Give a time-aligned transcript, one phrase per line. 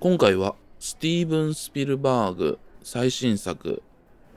[0.00, 3.82] 今回はスティーブン・スピルバーグ最新作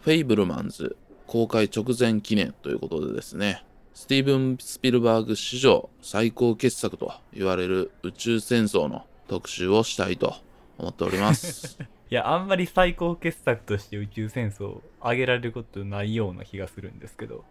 [0.01, 3.63] フェイブルマンズ公開直前記念ということでですね、
[3.93, 10.33] スティーブン・スピルバーグ史上最高傑作と言われる宇宙戦争の特集をしたいと
[10.79, 11.77] 思っております。
[12.09, 17.45] いや、あんまり最高傑作として宇宙戦争を挙げられることないような気がするんですけど。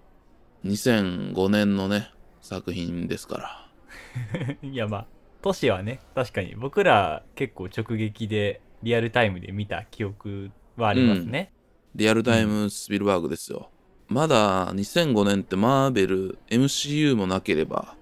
[0.64, 4.56] 2005年のね、作品ですから。
[4.68, 5.06] いや、まあ、
[5.42, 11.52] 年はね、確かに僕ら結構直撃でリアルタイムで見た記憶はありますね。
[11.94, 13.70] リアルタイムスピルバーグですよ。
[14.08, 17.94] まだ2005年ってマーベル MCU もなければ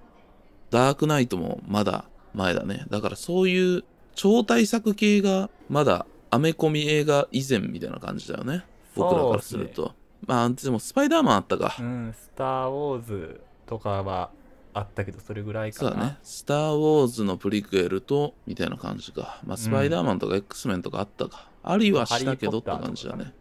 [0.71, 2.85] ダークナイトもまだ前だね。
[2.89, 3.85] だからそういう
[4.15, 8.65] 超大作系がまだアメコミ映画以前みたいな感じだよね。
[8.95, 9.95] 僕らからすると。
[10.27, 11.77] まあでもスパイダーマンあったか。
[11.79, 14.31] うん、スター・ウォーズとかは
[14.79, 15.91] あったけど、それぐらいかな。
[15.91, 16.19] そうだね。
[16.23, 19.41] スター・ウォーズのプリクエルとみたいな感じか。
[19.45, 21.49] まあスパイダーマンとか X メンとかあったか。
[21.63, 23.33] ありはしたけどって感じだね。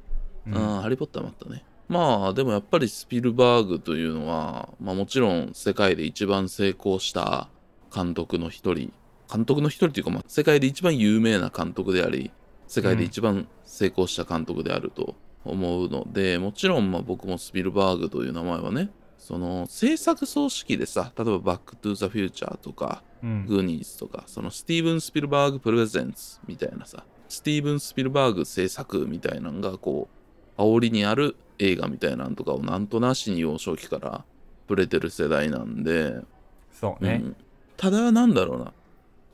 [0.48, 1.64] ううんん、ハリー・ポッターもあったね。
[1.88, 7.48] まあ、でもやっぱりスピルバーグというのは、まあもちろん世界で一番成功した
[7.94, 8.92] 監督の一人、
[9.32, 12.32] 監督の一人というか、まあ世界で一番有名な監督であり、
[12.68, 30.08] 世界で一番成功した監督であると思うので、もちろんまあ僕もスピルバーグという名前はね、その制作総指揮でさ、例えばバック・トゥ・ザ・フューチャーとか、うんグーニーズとか、そのスティーブン・スピルバーグ・プレゼンツみたいなさ、スティーブン・スピルバーグ制作みたいなのがこ
[30.58, 34.24] う、煽りにある映画みたいなんとかをなんとなしに幼少期から
[34.68, 36.22] 触れてる世代なんで、
[36.72, 37.22] そうね。
[37.24, 37.36] うん
[37.78, 38.74] ただなんだろうな、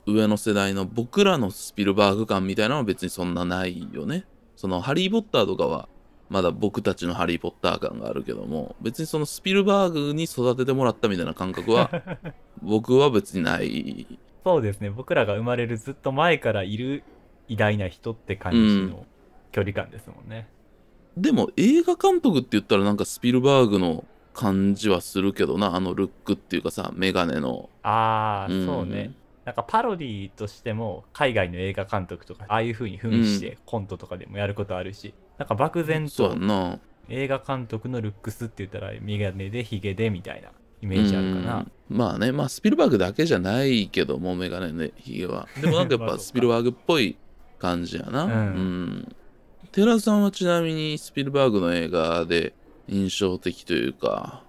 [0.04, 4.26] 上の世代の僕らのスピルバーグ感みたいなのは別にそんなないよね。
[4.54, 5.88] そのハリー・ポッターとかは
[6.30, 11.90] まだ僕たちのハリー・ポッター感があるけども、別にそのスピルバーグに育ててもらったみたいな感覚は
[12.62, 14.90] 僕は別にないそうですね。
[14.90, 17.02] 僕らが生まれるずっと前からいる
[17.48, 19.06] 偉大な人って感じの
[19.52, 20.48] 距離感ですもんね。
[21.16, 29.12] でも映画監督って言ったらなんかスピルバーグの感じはするけどなあのルックっていうかさメガネのああ、うんそうね。
[29.44, 36.36] なんかパロディとしても海外の映画監督とかああいう風に扮してコントとかでもやることあるし、なんか漠然と
[37.08, 40.50] 映画監督のルックスって言ったらメガネでヒゲでみたいな
[40.80, 41.56] イメージあるかな。
[41.90, 41.96] うん。
[41.96, 45.48] まあねまあスピルバーグだけじゃないけどもメガネねヒゲは。
[45.60, 47.16] でもなんかやっぱスピルバーグっぽい
[47.58, 48.24] 感じやな。
[48.24, 48.32] うん。
[48.32, 49.16] うん。
[49.72, 52.54] 寺さんはちなみにスピルバーグの映画で
[52.88, 54.44] 印象的というか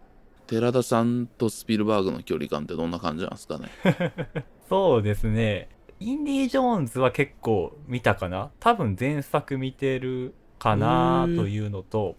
[0.46, 3.70] 寺田さんとスピルバーグの距離感ってどんな感じなんですかね？
[4.70, 5.70] そうですね。
[6.00, 8.52] インディ・ジョーンズは結構見たかな。
[8.60, 10.34] 多分前作見てる
[10.66, 12.16] かなというのと、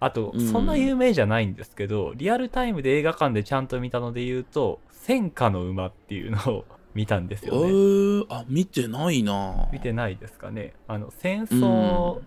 [0.00, 6.64] あとう、んそんな有名じゃないんですけど、リアルタイムで映画館でちゃんと見たので言うと、戦火の馬っていうのを
[6.94, 7.70] 見たんですえよね。
[7.70, 10.74] ー、あ見てないな見てないですかね。
[10.88, 12.20] あの、戦争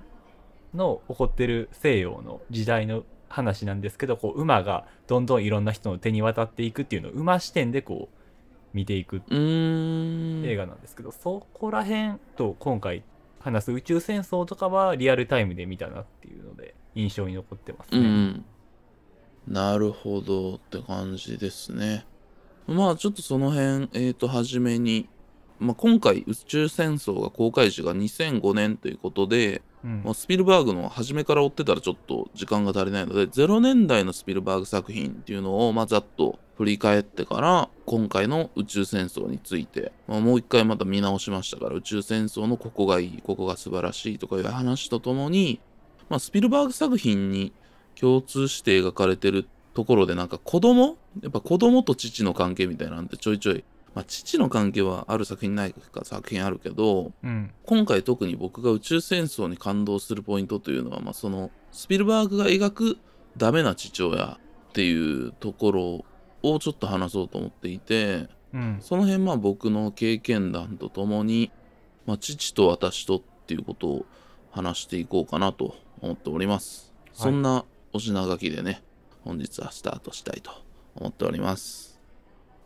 [0.73, 8.17] の起こってる西洋の時代の話なんですけど、こう、馬がどんどんいろんな人の手に渡っていくっていうのを馬視点でこう、
[8.73, 13.03] 見ていく映画なんですけど、そこら辺と今回
[13.45, 17.99] 話す宇宙戦争とかはリアルタイムで見たなっていうので印象に残ってますね。
[17.99, 18.45] うん。
[19.47, 22.07] なるほどって感じですね。
[22.65, 25.07] まあちょっとその辺、えっ、と、初めに、
[25.59, 30.01] まあ、今回宇宙戦争が公開時が2005年ということで、うん。
[30.03, 45.59] まあ、スピルバーグの初めから追ってたらちょっと時間が足りないので、0年代のスピルバーグ作品っていうのを、まあ、ざっと振り返ってから、今回の宇宙戦争について、まあ、もう一回また見直しましたから、宇宙戦争のここがいい、ここが素晴らしいとかいう話とともに、
[46.09, 47.51] まあ、スピルバーグ作品に
[47.99, 50.97] 共通して描かれてるところでなんか子供？
[51.21, 53.63] やっぱ子供と父の関係みたいなんてちょいちょい、
[53.95, 57.51] まあ、父の関係はある作品ないか作品あるけどうん。
[57.65, 62.97] 今回特に僕が宇宙戦争に感動するポイントというのは、まあ、そのスピルバーグが描く
[63.37, 64.37] ダメな父親
[64.69, 66.05] っていうところ
[66.43, 68.77] をちょっと話そうと思っていてうん。
[68.81, 71.51] その辺まあ僕の経験談とともに、
[72.05, 74.05] まあ、父と私とっていうことを
[74.51, 76.93] 話していこうかなと思っております。
[77.13, 78.83] そんなお品書きでね、
[79.23, 80.51] 本日はスタートしたいと
[80.95, 81.99] 思っております。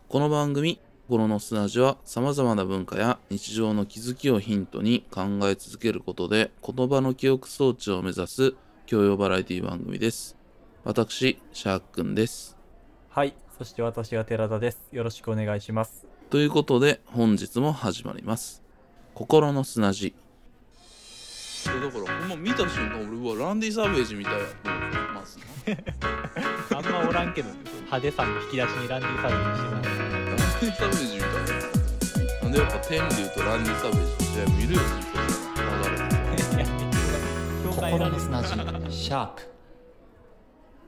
[0.08, 8.54] この番組、心の砂地は様々な文化や日常の気づきをヒントに考え続けることで言葉の記憶装置を目指す
[8.86, 10.36] 教養バラエティ番組です。
[10.84, 12.56] 私、シャークくんです。
[13.08, 13.34] はい。
[13.58, 14.88] そして私が寺田です。
[14.92, 16.06] よろしくお願いします。
[16.30, 18.62] ということで本日も始まります
[19.14, 20.14] 心の砂地
[21.64, 21.78] だか
[22.08, 25.38] らほんま見た瞬間俺はランディ・サーベージみたいやと思います
[26.72, 30.19] あんまおらんけど、派手さの引き出しにランディサービスしてない。
[30.66, 32.42] ン・サベージみたいな。
[32.42, 34.86] なんでやっぱ天で言うとランディ・サベージって見るよね、
[35.56, 36.70] 流れて。
[37.64, 38.48] 心の砂地、
[38.92, 39.42] シャープ。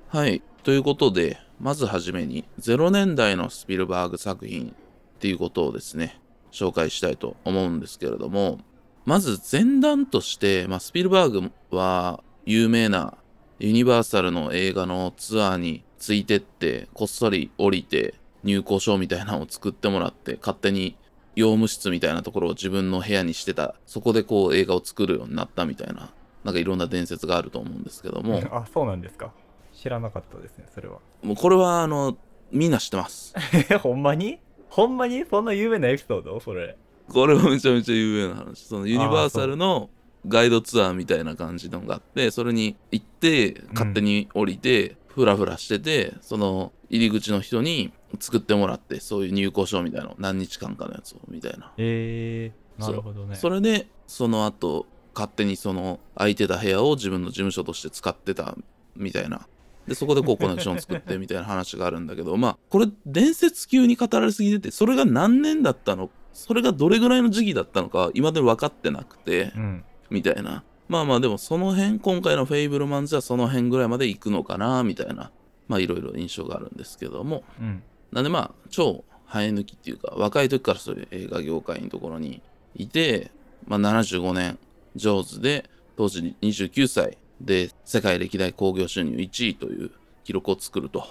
[0.09, 0.43] はい。
[0.63, 6.21] ということで、まずはじめに0年代のスピルバーグ作品っていうことをですね、
[6.51, 8.59] 紹介したいと思うんですけれども、
[9.07, 13.17] まず前段として、まあ、スピルバーグは有名な
[13.59, 18.15] ユニバーサルの映画のツアーについてって、こっそり降りて、
[18.45, 20.97] 入校証みたいなのを作ってもらって、勝手に
[21.35, 26.13] 用務室みたいなところを自分の部屋にしてた、そこでこう映画を作るようになったみたいな、
[26.45, 29.33] なんかいろんな伝説があると思うんですけども、あそうなんですか。
[29.75, 30.99] 知らなかったですねそれは。
[31.23, 32.17] もうこれはあの、
[32.51, 33.35] みんな知ってます。
[33.71, 34.39] え ほんまに？
[34.69, 35.25] ほんまに？
[35.25, 36.39] そんな有名なエピソード？
[36.41, 36.77] それ。
[37.09, 38.65] これはめちゃめちゃ有名な話。
[38.65, 39.91] そのユニバーサルの
[40.29, 51.73] ガイドツアーみたいな感じのがあって、それに行って、勝手に降りて、ふらふらしてて、その入り口の人に作ってもらって、そういう入校証みたいなの、何日間かのやつを、みたいな。
[51.77, 58.57] えー、なるほどねそれで、その後、勝手にその空いてた部屋を自分の事務所として使ってた
[58.97, 59.47] みたいな。
[59.87, 70.63] で、そこでこうコネクション作って みたいな話があるんだけど、まあ、これ伝説級に語られすぎてて、それが何年だったのそれがどれぐらいの時期だったのか、今でも分かってなくて、うんみたいな。
[70.93, 75.31] まあまあ、でもその辺、今回のフェイブルマンズはその辺ぐらいまで行くのかな、みたいな。
[75.67, 77.45] まあ、いろいろ印象があるんですけども。
[77.59, 82.43] うんなんでまあ、超生え抜きっていうか、若い時からそういう映画業界のところに
[82.77, 83.31] いて、
[83.67, 84.59] まあ75年、
[84.95, 89.91] ジョーズで、当時29歳で世界歴代興行収入1位という
[90.25, 91.07] 記録を作ると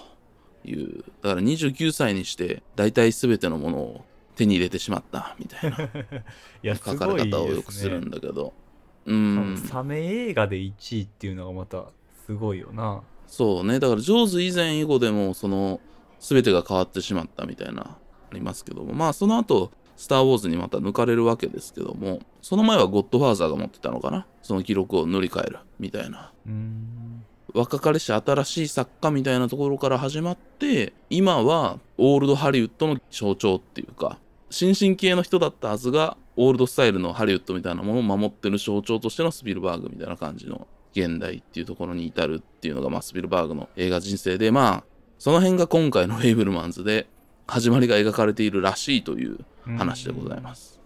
[0.64, 1.04] いう。
[1.22, 4.04] だから29歳にして、大体全てのものを
[4.36, 5.76] 手に入れてしまったみたいな
[6.62, 8.52] いやす書かれ方をよくするんだけど。
[9.66, 11.86] サメ映画で1位っていうのがまた
[12.26, 13.80] すごいよなそうね。
[13.80, 15.80] だから、ジョーズ以前以後でも、その、
[16.20, 18.92] 全てが変わってしまったみたいな、ありますけども。
[18.92, 24.26] まあ、その後、スター・ウォーズにまた抜かれるわけですけども、その前はゴッドファーザーが持ってたのかな？
[24.42, 26.32] その記録を塗り替える、みたいな。
[26.46, 27.24] うーん
[27.54, 34.18] 若かりし新しい作家みたいなところから始まって、今はオールドハリウッドの象徴っていうか、
[34.50, 44.84] 新進系の人だったはずが、オールドスタイルのハリウッドみたいなものを守ってる象徴としてのスピルバーグみたいな感じの現代っていうところに至るっていうのが、まあ、スピルバーグの映画人生で、まあ、
[45.18, 47.06] その辺が今回のフェイブルマンズで
[47.46, 49.38] 始まりが描かれているらしいという
[49.78, 50.80] 話でございます。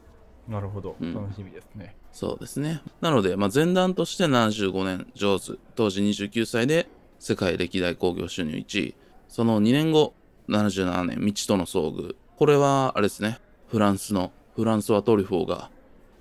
[0.48, 2.80] なるほどうん楽しみですね、そうですね。
[3.00, 6.88] なので、まあ、前段として75年、ジョーズ、当時29歳で
[7.18, 8.94] 世界歴代興行収入1位。
[9.28, 10.14] その2年後、
[10.48, 12.14] 77年、未知との遭遇。
[12.36, 13.38] これは、あれですね、
[13.68, 15.70] フランスの、フランスはトリフォーが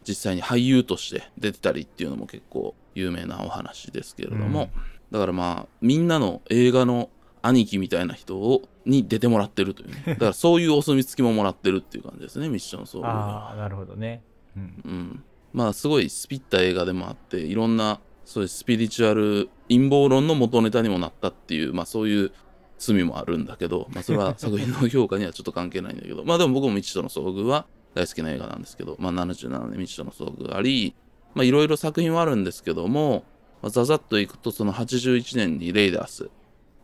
[0.07, 4.69] 実際に俳優として出てたりっていうのも結構有名なお話ですけれども、
[5.11, 7.09] だからまあ、みんなの映画の
[7.41, 10.03] 兄貴みたいな人をに出てもらってるというね。
[10.13, 13.09] だからそういうお墨付きももらってるっていう感じですね、ミッション遭遇が。
[13.09, 14.21] ああなるほどね。
[14.55, 14.63] うん。
[14.85, 15.23] うん、
[15.53, 22.31] まあすごいスピった映画でもあっていろんなそういうスピリチュアル陰謀論の元ネタにもなったっていうまあそういう
[22.77, 26.23] 罪もあるんだけど、まあ、それは作品の評価にはちょっと関係ないんだけど。
[26.25, 27.65] まあでも僕も未知との遭遇は
[27.95, 30.93] 大好きな映画なんですけど、まあ、77年未知との遭遇があり
[31.33, 33.23] まあいろいろ作品はあるんですけども、
[33.61, 36.29] まあ、ざざっといくとその81年にレイダース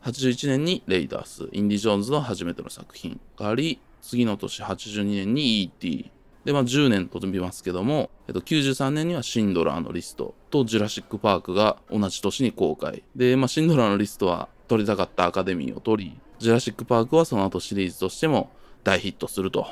[0.03, 6.11] 81年にレイダースインディ・ジョーンズの初めての作品があり次の年82年に E.T.
[6.43, 13.03] で、まあ、10年飛びますけども、えっと、93年にはシンドラーのリストとジュラシック・パークが同じ年に公開。
[13.15, 18.49] で、まあ、シンドラーのリストは取りたかったアカデミーを取り、ジュラシック・パークはその後シリーズとしても
[18.83, 19.67] 大ヒットすると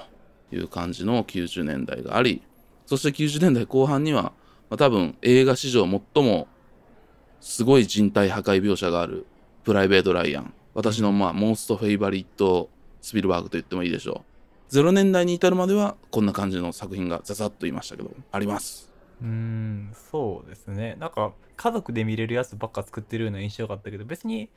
[0.51, 2.41] いう感じの90年代があり、
[2.85, 4.33] そして90年代後半には、
[4.69, 6.47] まあ、多分映画史上最も
[7.41, 9.25] すごい人体破壊描写がある
[9.63, 10.53] プライベート・ライアン。
[10.73, 12.69] 私のまあモーストフェイバリット
[13.01, 14.23] スピルバーグと言ってもいいでしょ
[14.71, 14.75] う。
[14.75, 18.89] 0年代に至るまではこんな感じの作品がざざっと言いましたけど、あります。
[19.21, 24.49] うーんそうですねなんか家族で見れるやつばっか作ってるような印象があったけど別に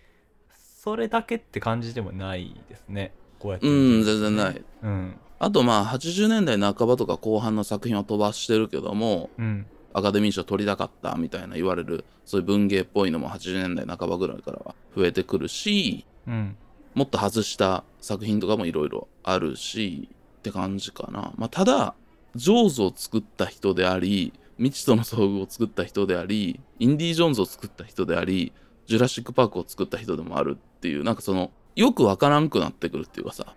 [0.54, 4.64] それだけって感じでもないですねこうやってうん、全然ない。
[4.82, 16.56] うんあとまあ80年代半ばとか後半の作品は飛ばしてるけども、うんアカデミー賞取りたかったみたいな言われる、そういう文芸っぽいのも80年代半ばぐらいからは増えてくるし、うん
[16.94, 20.08] もっと外した作品とかもいろいろあるし、
[20.38, 21.32] って感じかな。
[21.36, 21.94] まあ、ただ、
[22.34, 28.52] ジョーズを作った人であり、未知との遭遇を作った人であり、インディ・ージョーンズを作った人であり、
[28.86, 33.54] ジュラシック・パークを作った人でもあるっていう、なんかその、よくわからんくなってくるっていうかさ、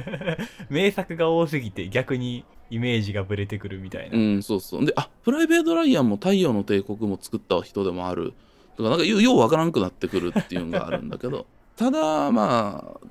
[0.70, 4.84] 名作が多すぎて逆にイメージがブレてくるみたいな、うん、そうそう。
[4.84, 8.34] で、あ、プライベート・ライアンも太陽の帝国も作った人でもある。
[8.76, 11.46] とか、なんかよようわからんくなってくるっていうのがあるんだけど、
[11.76, 13.06] ただ、まあ、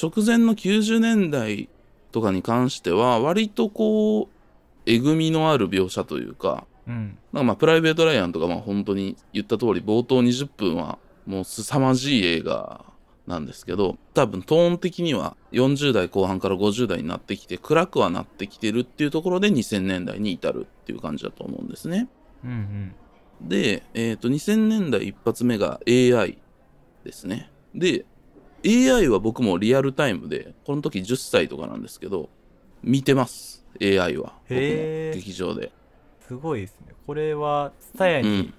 [0.00, 1.68] 直前の90年代
[2.10, 4.28] とかに関しては、割とこう、
[4.86, 12.84] えぐみのある描写というか、うんなんかまあプライベート・ライアンとかまあ本当に言った通り冒頭20分はもう凄まじい映画
[13.26, 22.08] なんですけど多分トーン的には40代後半から50代になってきて暗くはなってきてるっていうところで2000年代に至るっていう感じだと思うんですね。
[22.44, 22.94] うんうん
[23.40, 26.38] で、えっ、と2000年代一発目が AI
[27.04, 27.50] ですね。
[27.74, 28.04] で
[28.64, 32.28] AI は僕もリアルタイムでこの時10歳とかなんですけど
[32.84, 34.60] 見てます AI は僕も
[35.14, 35.72] 劇場で。
[36.20, 38.54] すごいですねこれは TSUTAYA にうん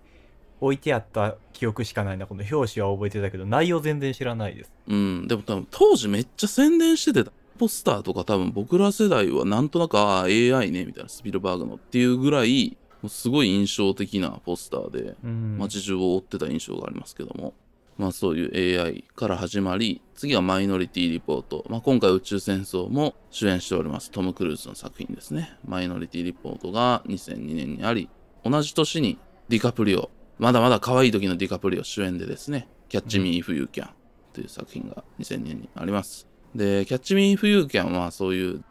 [0.63, 2.25] 置いてあった記憶しかないな。
[2.25, 4.71] この表紙は覚えてたけど内容全然知らないです。
[4.87, 15.57] うん、でも多分当時めっちゃ宣伝しててポスターとか多分僕ら世代はなんとなくああ AI ねみたいなスピルバーグのっていうぐらいもうすごい印象的なポスターでうん。
[15.59, 17.53] 街中を追ってた印象がありますけども、
[17.97, 25.57] まあそういう AI から始まり次はマイノリティリポート、まあ、今回宇宙戦争も主演しておりますトム・クルーズの作品ですね。
[25.67, 28.09] マイノリティリポートが2002年にあり
[28.45, 29.17] 同じ年に
[29.49, 30.09] ディカプリオ
[30.39, 33.89] まだまだ可愛い時のディカプリオ主演でですねキャッチ・ミー・イフ・ユー・キャン
[34.33, 36.27] という作品が2000年にあります。
[36.55, 38.63] でキャッチ・ミー・イフ・ユー・キャンはそういう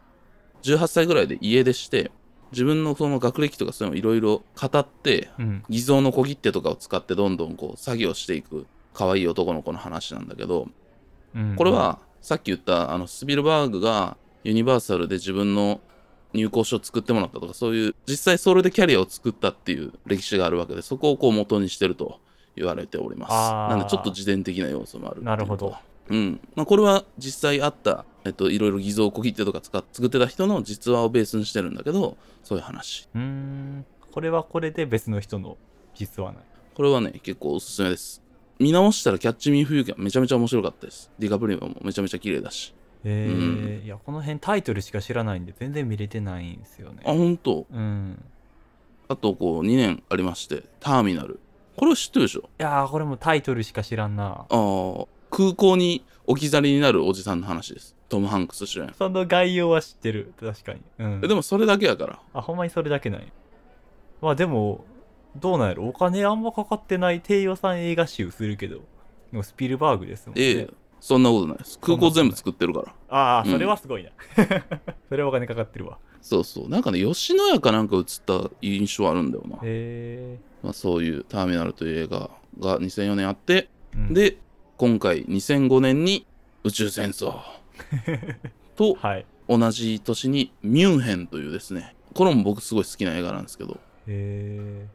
[0.63, 2.11] 18歳ぐらいで家出して
[2.51, 5.63] 自分のその学歴とかそういうのをいろいろ語ってうん。
[5.69, 10.67] 偽造の小切手とかを使ってどんどんこう作業していく可愛い男の子の話なんだけど
[11.35, 11.55] うん。
[11.55, 15.81] これはさっき言ったあのスピルバーグがユニバーサルで自分の
[16.33, 22.19] 入校書を作ってもらったとかそういう実際それでキャリアを作ったっていう歴史があるわけでそこをこう元にしてると
[22.55, 23.31] 言われております。
[23.31, 25.75] なんでちょっと自伝的な要素もあるなるほど。
[26.09, 26.39] うん。
[26.55, 33.07] まあ、これは実際あった、えっと、いろいろ偽造小切手とか使っ作ってた人の実話をベースにしてるんだけどそういう話。
[33.15, 33.85] うーん。
[34.11, 35.57] これはこれで別の人の
[35.95, 36.43] 実はない
[36.75, 38.21] これはね、結構おすすめです。
[38.59, 41.11] 見直したらキャッチミーフューキャンめちゃめちゃ面白かったです。
[41.19, 42.73] ディカプリオもめちゃめちゃ綺麗だし。
[43.03, 43.85] えー。
[43.85, 47.01] いやこの辺タイトルしか知らないんで全然見れてないんですよね。
[47.05, 48.23] あ、ほんとうん。
[49.09, 51.39] あとこう2年ありまして、ターミナル。
[51.75, 52.41] これは知ってるでしょ？
[52.41, 54.45] いやーこれもタイトルしか知らんな。
[54.49, 57.95] あー空港に置き去りになるおじさんの話です。
[58.07, 58.93] トム・ハンクス主演。
[58.95, 60.31] その概要は知ってる。
[60.39, 60.81] 確かに。
[60.99, 61.21] うん。
[61.23, 62.19] えでもそれだけやから。
[62.33, 63.31] あほんまにそれだけない。
[64.21, 64.85] まあでも
[65.35, 65.87] どうなんやろ。
[65.87, 68.81] お金あんまかかってない低予算映画集するけど。
[69.41, 70.43] スピルバーグですもんね。
[70.43, 70.69] ええ
[71.03, 71.77] そんなことないです。
[71.79, 72.85] 空港全部作ってるから。
[72.85, 72.91] うん。
[73.09, 74.11] ああそれはすごいな、
[75.09, 75.97] それはお金かかってるわ。
[76.21, 76.69] そうそう。
[76.69, 79.59] なんかね、吉野家かなんか映った印象あるんだよな。
[79.63, 83.53] へまあ、そういうターミナルという映画が2004年あって、
[83.93, 84.37] え、うん、で、
[84.77, 86.25] 今回2005年に
[86.63, 87.33] 宇宙戦争。
[88.77, 89.25] とはい。
[89.49, 94.87] 同じ年にミュンヘンというですね、これも僕すごい好きな映画なんですけど、へえ。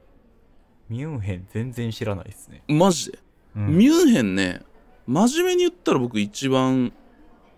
[0.89, 3.19] ミュンヘン全然知らないですね、マジで、
[3.57, 3.77] うん。
[3.77, 4.63] ミュンヘンね、
[5.09, 6.93] 真面目に言ったら僕一番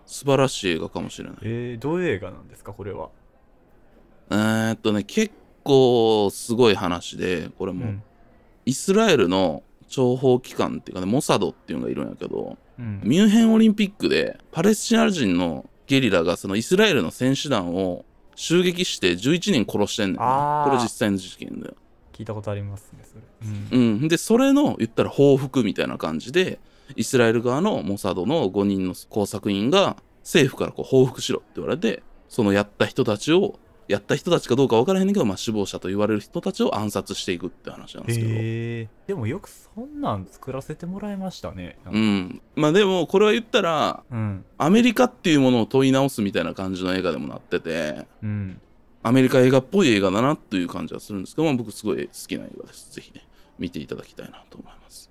[0.05, 1.37] 素晴らしい映画かもしれない。
[1.41, 2.71] えー、どういう映画なんですか？
[2.71, 3.09] これは。
[4.29, 8.03] えーっとね、結構すごい話で、これも、うん。
[8.65, 13.01] イスラエルの諜報機関っていうかね、モサドっていうのがいるんやけど、うん。
[13.03, 18.05] ミュンヘンオリンピックでパレスチナ人のゲリラがそのイスラエルの選手団を
[18.35, 20.13] 襲撃して11人殺してんね。
[20.13, 21.73] んこれ実際の事件だよ。
[22.13, 23.21] 聞いたことありますねそれ、
[23.75, 24.01] うん。
[24.01, 24.07] うん。
[24.07, 26.59] で、それの言ったら報復みたいな感じで、
[26.95, 38.31] イスラエル側のモサドの5人の工作員が政府からこう報復しろって言われて、そのやった人たちを、やった人たちかどうか分からへんねんけど、まあ、死亡者と言われる人たちを暗殺していくって話なんですけど。
[38.31, 38.35] へ
[38.83, 42.41] えでもよくそんなん作らせてもらいましたねうん。
[42.55, 48.61] まあでも、これは言ったら、うんアメリカっていうものを問い直すみたいな感じの映画でもなってて、うん
[49.03, 52.93] アメリカ映画っぽい映画だなという感じはするんですけど、まあ、僕すごい好きな映画です。
[52.93, 55.10] ぜひね、見ていただきたいなと思います。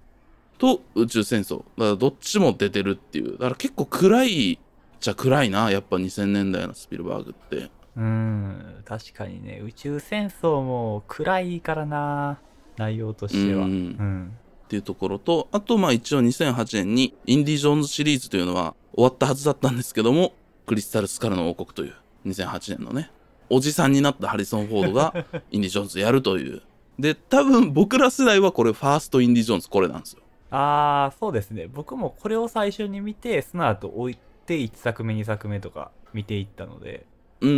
[0.61, 1.59] と、宇宙戦争。
[1.59, 3.33] だからどっちも出てるっていう。
[3.33, 4.59] だから結構暗いっ
[5.01, 7.71] ちゃ暗いな、やっぱ2000年代のスピルバーグって。
[7.97, 12.39] うん確かにね宇宙戦争も暗いからな
[12.77, 20.33] 内容としてはううんんっていうところと、あとまあ一応2008年にインディ・ジョーンズシリーズというのは終わったはずだったんですけども、
[20.67, 21.95] クリスタル・スカルの王国という
[22.27, 23.11] 2008年のね、
[23.49, 26.63] おじさんになったハリソン・フォードが インディ・ジョーンズやるという。
[27.01, 30.23] で、多分僕ら世代はこれファーストインディ・ジョーンズこれなんですよ。
[30.51, 37.07] ああそうですね僕もこれを最初に見てその後追いで1作目2作目とか見ていったので
[37.41, 37.51] うー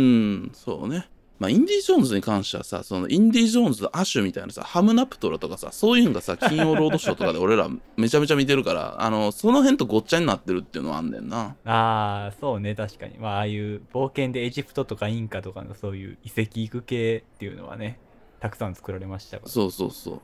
[0.47, 1.09] ん、そうね。
[1.39, 11.55] まあ、インディ・ジョーンズに関してはさ、そのインディ・ジョーンズのアッシュみたいなさ、ハムナプトラとかさ、そういうのがさ、金曜ロードショーとかで 俺らめちゃめちゃ見てるから、あの、その辺とごっちゃになってるっていうのはあんねんな。
[11.65, 17.99] ああそうね確かにまあああいう冒険でエジプトとかインカとかのそういう遺跡行く系っていうのはね
[18.39, 20.21] たくさん作られましたからそうそうそう。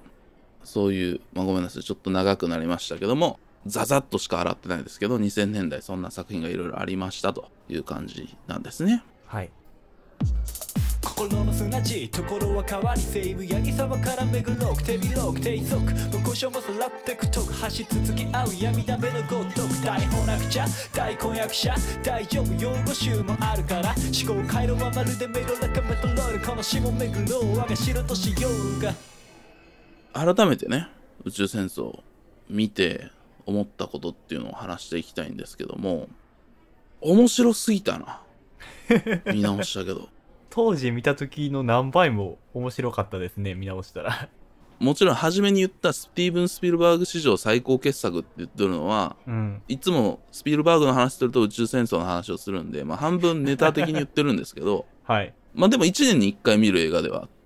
[0.63, 9.03] そういう、まあ、ごめんなさい、ちょっと長くなりましたけども、ザザッとしか洗ってないですけど、2000年代そんな作品がいろいろありましたという感じなんですね。
[9.25, 9.51] はい。
[11.01, 28.93] 心の砂地ところは変わり西武八木沢から目黒く手広く低速無故障もさらってくとく走り続き合う闇だめのごとく大本なくちゃ大婚約者大丈夫用語集もあるから思考回路はまるでメロラカメトロールこの下目黒我が城としようが
[30.13, 30.87] 改めてね
[31.23, 32.03] 宇宙戦争を
[32.49, 33.09] 見て
[33.45, 36.07] 思ったことっていうのを話していきたいんですけども
[37.01, 38.21] 面白すぎたな。
[39.33, 40.09] 見直したけど。
[40.49, 44.29] 当時見た時の何倍も面白かったですね見直したら。
[44.79, 49.61] もちろん初めに言ったスティーブン・スピルバーグ史上最高傑作って言ってるのはうん。
[49.67, 55.33] いつもスピルバーグの話すると宇宙戦争の話をするんで、まあ、半分ネタ的に言ってるんですけどはい。
[55.53, 57.38] まあでも1年に1回見る映画ではあって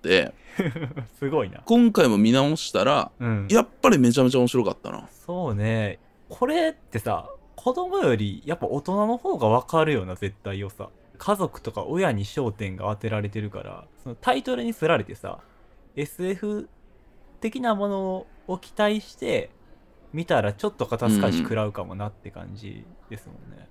[1.20, 1.62] すごいな。
[1.66, 3.48] 今回も見直したらうん。
[3.50, 5.08] やっぱりめちゃめちゃ面白かったな。
[5.26, 6.00] そうね。
[6.30, 10.90] これってさ子供よりやっぱ大人の方が分かるような絶対良さ。
[11.18, 15.40] 家族とか親に焦点が当てられてるからそのタイトルにすられてさ
[15.96, 16.68] SF
[17.40, 19.50] 的なものを期待して
[20.12, 23.68] 見たらちょっと肩透かし食らうかもなって感じですもんね、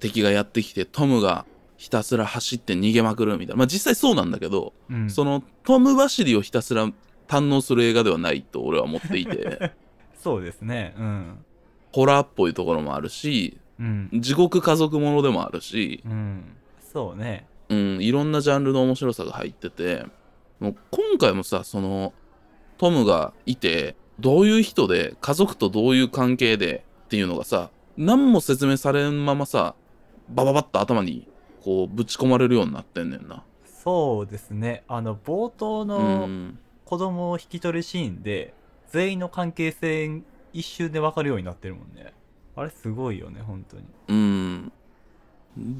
[0.00, 1.44] 敵がやってきてトムが
[1.82, 3.56] ひたすら走って逃げまくるみたいな。
[3.56, 6.88] まあ実際そうなんだけど、うん、そのトム走りをひたすら
[7.26, 9.72] 堪能する映画ではないと俺は思っていて。
[10.16, 10.94] そうですね。
[10.96, 11.44] うん。
[11.90, 14.10] ホラーっぽいところもあるしうん。
[14.14, 16.56] 地獄家族ものでもあるし、うん。
[16.92, 17.48] そうね。
[17.68, 20.06] うん、いろんなジャンルの面白さが入ってて
[20.60, 22.12] もう今回もさその
[22.78, 29.74] トムがいてどういう人で家族とどういう関係でっていうのがさ何も説明されんままさ
[30.28, 31.31] バババッと頭に
[31.62, 33.44] こうぶち込まれるようになってんねんな。
[33.84, 34.84] そうですね。
[34.88, 36.58] あの冒頭うのん。
[36.84, 38.52] 子供を引き取るシーンで
[38.90, 40.20] 全員の関係性
[40.52, 42.12] 一瞬で分かるようになってるもんね。
[42.54, 43.84] あれすごいよね本当に。
[44.08, 44.72] うん。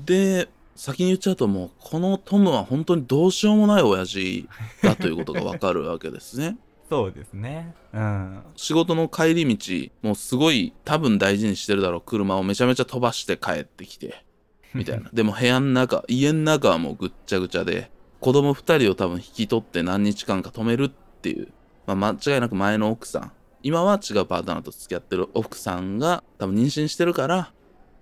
[0.06, 4.48] で、先に言っちゃうともう、このトムは本当にどうしようもない親父
[4.82, 6.56] だということがわかるわけですね。
[6.88, 7.74] そうですね。
[7.92, 8.42] うん。
[8.56, 12.00] 仕事の帰り道、もうすごい多分大事にしてるだろう。
[12.00, 14.24] 車をめちゃめちゃ飛ばして帰ってきて、
[14.74, 15.10] みたいな。
[15.12, 21.48] でも部屋の中、家の中はもうぐっちゃぐちゃで、子供二人を多分引き取って何日間か止めるっていう、
[21.86, 23.32] まあ、間違いなく前の奥さん、
[23.62, 27.52] 今は違うパートナーと付き合ってる奥さんが多分妊娠してるから、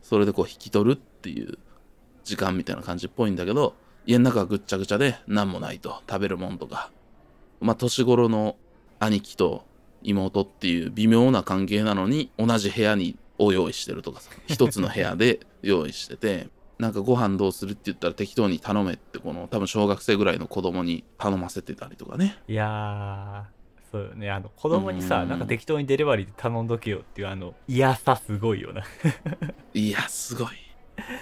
[0.03, 1.59] それでこう引き取るっていう
[2.25, 3.75] 時間みたいな感じっぽいんだけど、
[4.07, 6.91] 家の中はぐっちゃぐちゃで何もないと、食べるもんとか。
[7.61, 8.57] まあ年頃の
[8.99, 9.65] 兄貴と
[10.03, 16.49] 妹っていう微妙な関係なのに同じ部屋にを用意してるとかさ一つの部屋で用意してて
[16.81, 22.39] なんかご飯どうするって言ったら適当に頼めってこの多分小学生ぐらいの子供に頼ませてたりとかね。
[22.49, 24.31] いやーそうよね。
[24.31, 25.29] あの子供にさうん。
[25.29, 28.83] なんか適当にデリバリーで頼んどけよっていうあの嫌さすごいよな。
[29.75, 30.49] いやすごい。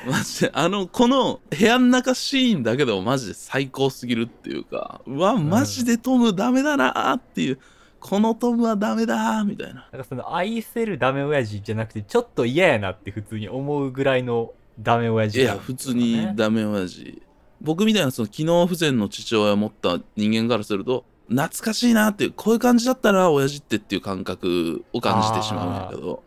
[0.06, 7.58] マジであのこの部屋の中シーンだけでもマジで最高すぎるっていうかうわマジでトムダメだなーっていう
[8.00, 9.88] このトムはダメだーみたいな。
[9.90, 17.22] なんかその愛せるダメ親父じゃなくてちょっと嫌やなって普通に思うぐらいのダメ親い父感や普通にダメ親父。
[17.60, 26.22] 僕みたいなその機能不全の父親を持った人間からすると懐かしいなっていうこういう感じだったら親父ってっていう感覚を感じてしまうんやけど。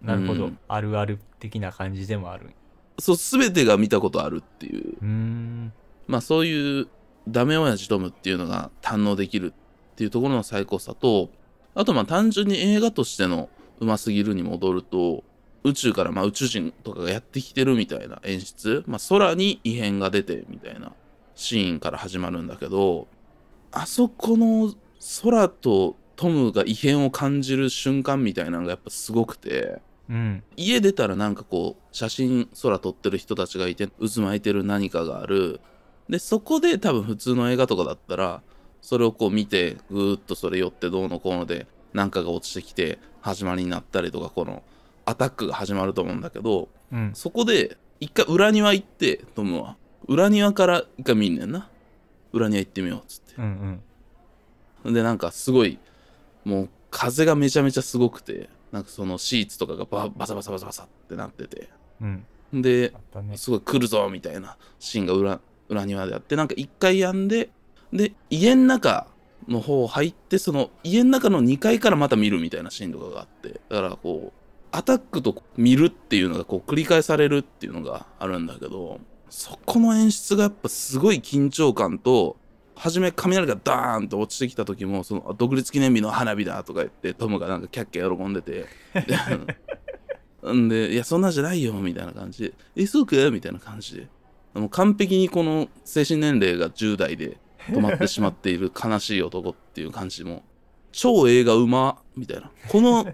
[0.00, 0.58] なるほど、うん。
[0.68, 2.50] あるある的な感じでもある。
[2.98, 4.96] そう全てが見たことあるっていう。
[5.02, 5.04] う
[6.06, 6.88] まあそういう
[7.28, 9.52] ダメ親父トムっていうのが堪能できる
[9.92, 11.30] っていうところの最高さと
[11.74, 13.48] あとまあ単純に映画としての
[13.78, 15.22] うますぎるに戻ると
[15.64, 20.92] 宇宙からまあ宇宙人とかがやってきてるみたいな演出、まあ、空に異変が出てみたいな
[21.34, 23.08] シーンから始まるんだけど
[23.72, 24.74] あそこの
[25.22, 30.42] 空とトムが異変を感じる瞬間みたいなのがやっぱすごくてうん。
[30.56, 35.60] 家出たらなんかこう写真空撮ってる人たちがいて渦巻いてる何かがある。
[36.08, 38.42] でそこで多分普通の映画とかだったら
[38.82, 44.64] それをこう見てぐーっとそれ寄ってどうのこうので何かが落ちてきて始まりになったりとかこの
[45.04, 47.12] アタックが始まると思うんだけどうん。
[47.14, 49.76] そこで一回裏庭行ってトムは。
[50.06, 51.68] 裏庭から一回見んねんな。
[52.32, 53.34] 裏庭行ってみようっつって。
[53.38, 53.80] うん
[54.84, 54.94] うん。
[54.94, 55.78] でなんかすごい
[56.44, 61.68] もう風がめちゃめちゃすごくてなんかそのシーツとかがババサバサバサバサってなってて。
[62.00, 62.24] うん。
[62.52, 63.36] でね。
[63.36, 67.50] すごい来るぞみたいなシーンが裏裏庭であってなんか一回やんで
[67.92, 69.06] で家の中
[69.48, 73.60] の方入ってその家の中の2階からまた見るみたいなシーンとかがあって。
[73.68, 74.39] だからこう
[74.72, 82.36] アタックと見るっていうのがこう繰り返されるっていうのがあるんだけどそこの演出がやっぱすごい緊張感と
[82.74, 88.66] 初め雷がダーンと落ちてきた時もその独立記念日の花火だとか言ってトムがなんかキャッキャ喜んでて。
[90.52, 94.08] ん で「いやそんなんじゃないよ」みたいな感じで「えそうか?」みたいな感じで。
[94.54, 100.42] もう完璧にこの精神年齢が10代で止まってしまっている悲しい男っていう感じも。
[100.92, 102.50] 超映画うまみたいな。
[102.68, 103.06] この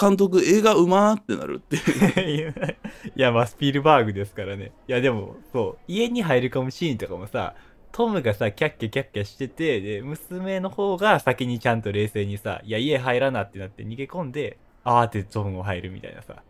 [0.00, 1.76] 監督映画うまってなるって
[2.20, 2.54] いう。
[3.16, 4.72] いやまあスピルバーグですからね。
[4.88, 5.84] いやでもそう。
[5.86, 7.54] 家に入り込むシーンとかもさ
[7.92, 16.42] トムがさキャッキャキャッキャしててで娘の方が先にちゃんと冷静にさ「いや家入らな」ってなって逃げ込んであーってトムも入るみたいなさ。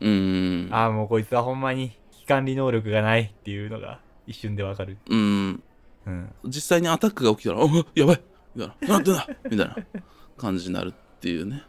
[0.00, 0.74] うーん。
[0.74, 4.96] ああもうこいつはほんまに危機管理能力がないっていうのが一瞬でわかる。
[5.10, 5.62] うん。
[6.06, 6.32] うん。
[6.46, 8.20] 実際にアタックが起きたら「おやばい!」
[8.56, 9.76] みたいな「なんてんだ!」みたいな
[10.38, 11.62] 感じになるっていうね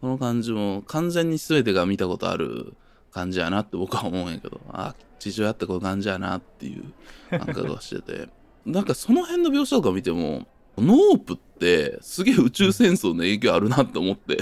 [0.00, 2.74] この感じも完全に全てが見たことある
[3.10, 4.60] 感じやなって僕は思うんやけど。
[4.70, 6.84] あ父親ってこういう感じやなっていう
[7.30, 8.28] 感覚がしてて。
[8.64, 14.36] なんかその辺の描写とか見てもノープってすげえ宇宙戦争の影響あるなって思って。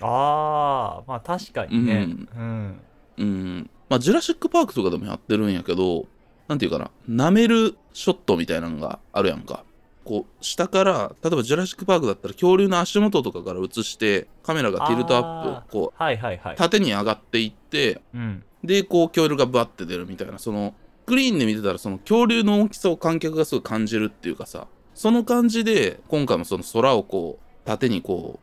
[0.00, 2.08] ああまあ確かにね。
[2.36, 2.80] うん、
[3.18, 3.70] うん。
[3.88, 6.06] まあジュラシック・パークとかでもやってるんやけど
[6.46, 6.90] なんていうかな。
[7.08, 9.64] 舐めるショットみたいなのがあるやんか
[10.08, 15.22] こう下から例えばジュラシック・パークだったら恐竜の足元とかから映してカメラがティルトアッ
[15.58, 16.54] あプこはいはいはい。
[16.54, 18.42] う縦に上がっていってうん。
[18.64, 28.40] でこう恐竜がバッて出るみたいなそのスクリーンで見てたらその恐竜の大きさを観客がすごい感じるっていうかさその感じで今回もその空をこう縦にこ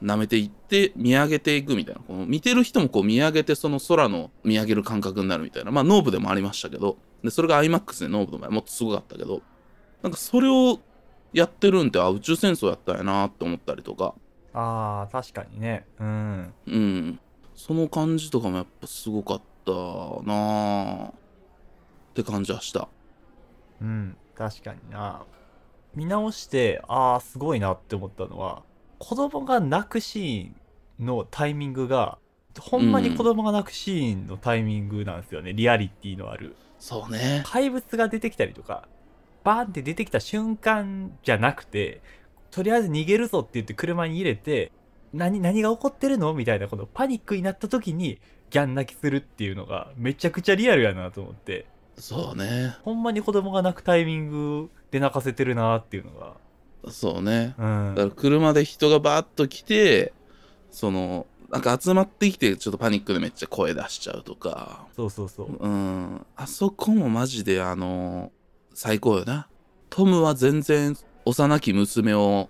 [0.00, 2.00] う舐めていって見上げていくみたいな。
[2.00, 9.42] この見てる人もこう見上げてその空の見上げる感覚になるみたいなまあノーブでもありましたけどでそれが IMAX でノーブの場合もっとすごかったけど
[10.02, 10.80] なんかそれを
[11.32, 14.14] やってるんってあ宇宙戦争やったんやなって思ったりとか。
[14.54, 15.86] ああ確かにね。
[15.98, 16.54] うん。
[16.66, 17.20] うん。
[17.54, 19.72] その感じとかもやっぱすごかった
[20.24, 21.12] なあっ
[22.14, 22.88] て感じはした。
[23.80, 25.24] うん確かにな。
[25.94, 28.62] 見直してああすごいなって思ったのは
[28.98, 32.18] 子供が泣くシーンのタイミングが
[32.58, 36.56] ほんまに子供が泣くシーンのタイミングなんですよね、リアリティのある。
[36.78, 37.42] そうね。
[37.46, 38.88] 怪物が出てきたりとか
[39.44, 42.00] バーンって出てきた瞬間じゃなくて
[42.50, 44.72] とりあえず逃げるぞって言って車に入れて
[45.12, 48.18] 何何が起こってるのみたいなこのパニックになった時に
[48.50, 51.66] ギャン泣きするっていうのがめちゃくちゃリアルやなと思って。
[51.98, 52.76] そうね。
[52.82, 56.36] ほんまに子供が泣くタイミングで泣かせてるなっていうのが。
[56.90, 57.54] そうね。
[57.58, 57.94] うん。
[57.94, 60.12] だから車で人がバーッと来て
[60.70, 64.86] そのなんか集まってきてちょっとパニックでめっちゃ声出しちゃうとか。
[64.96, 65.56] そうそうそう。
[65.58, 66.26] うん。
[66.36, 68.32] あそこもマジであの
[68.74, 69.48] 最高よな。
[69.90, 72.48] トムは全然幼き娘を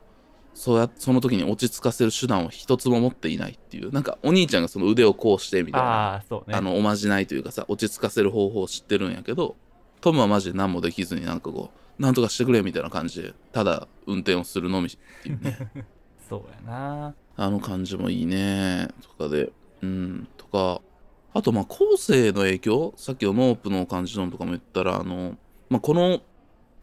[0.55, 3.91] そうやその時に落ち着かせる手段を一つも持っていないっていう。
[3.93, 6.57] なんかお兄ちゃんがその腕をこうしてみたいなああそうね。
[6.57, 9.57] あのおまじないというかさ落ち着かせる方法を知ってるんやけど
[10.01, 14.91] トムはマジで何もできずになんかこうなんとかしてくれみたいな感じでただ運転をするのみっ
[15.23, 15.59] ていうね。
[16.29, 17.15] そうやな。
[17.37, 18.89] あの感じもいいね。
[19.03, 20.29] とかでうん。
[20.37, 20.83] とか
[21.35, 22.95] あとまあ後世の影響？
[22.97, 25.37] さっきのノープの感じのとかも言ったらあの、
[25.73, 26.21] まあ、この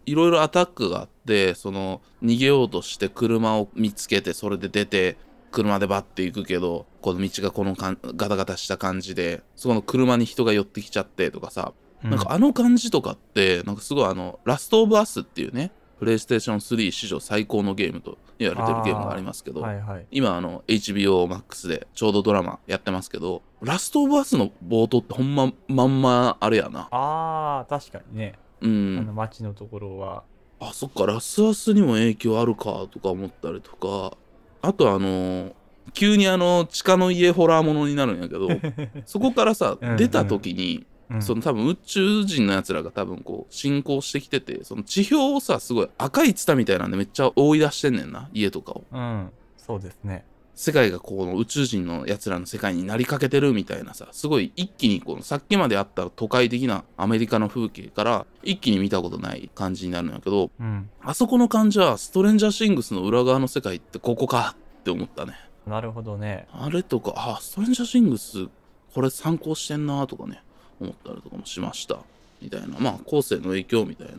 [0.07, 5.15] いろいろアタックがあってその逃げようとして車を見つけてそれで出て
[5.51, 11.73] 車でバッて行くけどこの道がこのかんガタガタした感じでそこの車に人が寄ってきちゃってとかさ。
[12.03, 20.07] なんかあの感じとかって、なんかすごいあの、ラストオブアスっていうね、プレイステーション3史上最高のゲームと言われてるゲームがありますけど、はいはい。
[20.11, 26.87] 今あの、HBO Max でちょうどドラマやってますけど、ラストオブアスの冒頭ってほんま、まんまあれやな。
[26.91, 29.15] あー確かにね、うあのん。
[29.15, 30.23] 街のところは。
[30.59, 34.17] あ、そっか、ラスアスにも影響あるかとか思ったりとか、
[34.61, 35.55] あとあの、
[35.93, 38.49] 急にあの、地下の家ホラーものになるんやけど、
[39.05, 41.21] そこからさうん、出た時に、うん。
[41.21, 48.83] その多分宇宙人のやつらが多分こう進行してきててその地表をさすごい赤いツタみたいなんでめっちゃ追い出してんねんな家とかを。
[48.91, 49.31] うん。
[49.57, 50.23] そうですね
[50.61, 60.89] 世界がこの宇宙人のやつらの世界になりかけてるみたいなさすごい一気にこのさっきまであった都会的なアメリカの風景から一気に見たことない感じになるんやけどうん。
[61.01, 65.35] あそこの感じはストレンジャーシングスの裏側の世界ってここかって思ったね。
[65.65, 66.49] なるほどね。
[66.51, 68.47] あれとかあストレンジャーシングス
[68.93, 70.43] これ参考してんなとかね
[70.81, 71.99] 思ったりとかもしました。
[72.41, 72.77] みたいな。
[72.79, 74.13] まあ後世の影響みたいな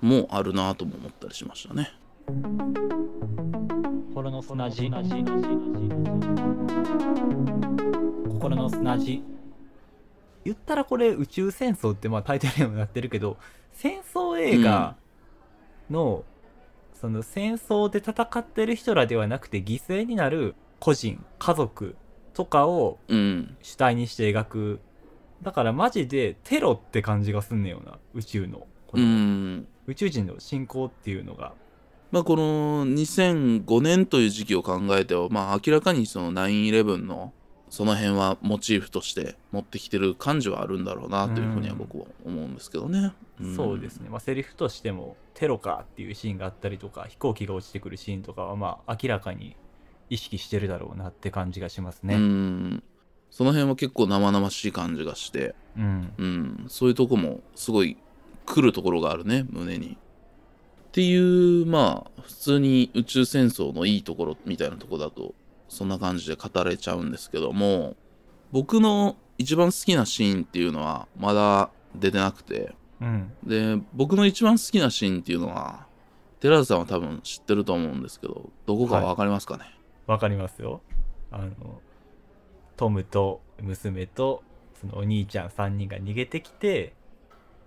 [0.00, 1.92] もあるなとも思ったりしましたね
[4.08, 4.90] 心の砂地。
[8.28, 9.22] 心の砂地。
[10.44, 13.36] 言ったらこれ宇宙戦争ってまあタイトルにもなってるけど
[13.72, 14.96] 戦争映画
[15.90, 16.24] の、
[16.94, 21.96] その戦争で戦ってる人らではなくて犠牲になる個人家族
[22.34, 23.56] とかをうん。
[23.62, 24.80] 主体にして描く。
[25.42, 28.66] だからマジでテロって感じがすんねんよな宇宙の。
[28.86, 29.66] こうのん。
[29.86, 31.52] 宇宙人の侵攻っていうのが
[32.10, 37.32] まあこの2005年という時期を考えてはまあ明らかにその9-11の
[37.68, 43.12] その辺はモチーフとして持ってきてる感じはあるんだろうなというふうには僕は思うんですけどね。
[43.44, 43.56] ん。
[43.56, 49.56] そうですね、まあ、セリフとしてもテロかっていうシーンがあったりとか飛行機が落ちてくるシーンとかはまあ明らかに
[50.08, 52.16] 意識してるだろうなって感じがしますうね。
[52.16, 52.82] ん。
[53.30, 57.96] その辺は結構生々しい感じがして、うん、うん、そういうとこもすごい
[58.46, 59.98] 来るところがあるね胸に。
[60.96, 61.14] ってい
[61.62, 65.34] うまあ普通に宇宙戦争のいいところみたいなところだと
[65.68, 67.96] そんな感じで語れちゃうんですけども
[68.50, 72.74] 僕の一番好きなシーンっていうのはまだ出てなくて。
[72.98, 75.86] うん、で僕の一番好きなシーンっていうのは
[76.40, 79.64] 寺田さんは多分知ってると思うんですけどどこかわかりますかね、
[80.06, 80.80] わかりますよ。
[81.30, 81.82] あの
[82.78, 84.42] トムと娘と
[84.80, 86.94] そのお兄ちゃん3人が逃げてきて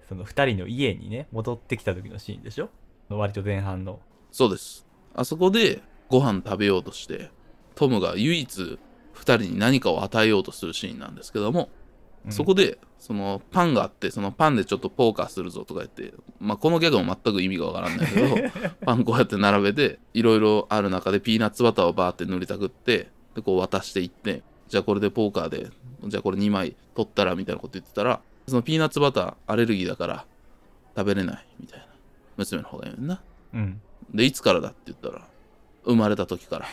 [0.07, 2.71] その2人の家にね戻ってきた時のシーンでしょ？
[3.17, 3.99] 割と前半の。
[4.31, 4.85] そうです。
[5.15, 7.31] あそこでご飯食べようとして
[7.75, 8.79] トムが唯一
[9.15, 11.69] 2人に何かを与えようとするシーンなんですけども、
[12.25, 12.31] うん。
[12.31, 18.35] そこでそのパンがあってそのパンでちょっとポーカーするぞとか言って、まあ、このギャグも全く意味がわからんないけど
[18.85, 25.69] パンこうやって並べていろいろある中でピーナッツバターをバーって塗りたくってでこう渡していってじゃあこれでポーカーで
[26.05, 30.25] じゃあこれ2枚取ったらみたいなこと言ってたらそのピーナッツバターアレルギーだから
[30.95, 31.85] 食べれないみたいな
[32.39, 33.21] 娘の方が言うねんな。
[33.53, 33.81] うん。
[34.13, 35.27] でいつからだって言ったら
[35.83, 36.65] 生まれた時から。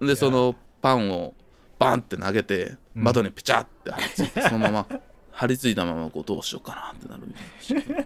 [0.06, 1.34] でそのパンを
[1.78, 3.04] バンって投げてうん。
[3.04, 4.86] 窓にペチャって貼り付いて、そのまま
[5.32, 8.04] 張り付いたままこうどうしようかなってなるみたいな。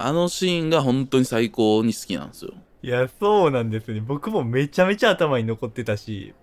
[0.00, 2.52] あのシーンが本当に最高に好きなんですよ。
[2.82, 4.00] いやそうなんですね。
[4.00, 6.34] 僕もめちゃめちゃ頭に残ってたし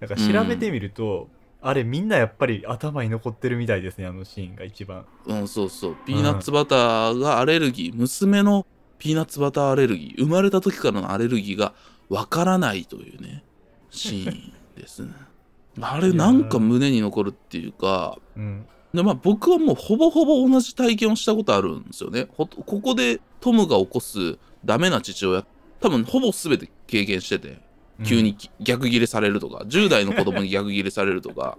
[0.00, 1.28] なんか調べてみると、
[1.62, 5.04] あれみんなやっぱり頭に残ってるみたいですねあのシーンが一番。
[5.26, 5.96] うんそうそう。
[6.06, 8.66] ピーナッツバターがアレルギー、娘の
[8.98, 10.22] ピーナッツバターアレルギー。
[10.22, 11.74] 生まれた時からのアレルギーが
[12.08, 13.44] わからないというね
[13.90, 15.12] シーンですね。
[15.80, 18.66] あれなんか胸に残るっていうかうん。
[18.94, 22.26] でまあ僕はもうほぼほぼ同じ体験をしたことあるんですよね。
[22.36, 25.44] ほここでトムが起こすダメな父親
[25.80, 27.60] 多分ほぼ全て経験してて
[28.04, 31.58] 急にき逆ギレされるとか10代の子供に逆ギレされるとか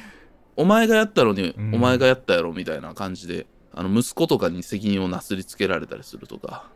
[0.56, 6.68] お前がやったのにうんお前がやったやろみたいな感じであの息子とかに責任をなすりつけられたりするとか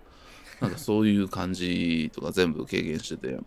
[0.61, 3.38] なんかそういう感じとか全部経験してて。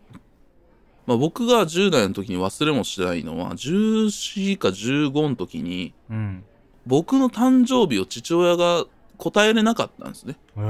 [1.05, 6.43] まあ、僕が10代の時に忘れもしないのは14か15の時にうん
[6.85, 8.85] 僕の誕生日を父親が
[9.17, 10.37] 答えれなかったんですね。
[10.57, 10.65] いや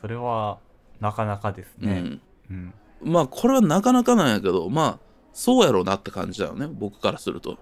[0.00, 0.58] それは
[1.00, 2.20] なかなかですねうん。
[2.50, 4.98] うんまあこれはなかなかなんやけどまあ
[5.32, 6.68] そうやろうなって感じだよね。
[6.70, 7.58] 僕からすると。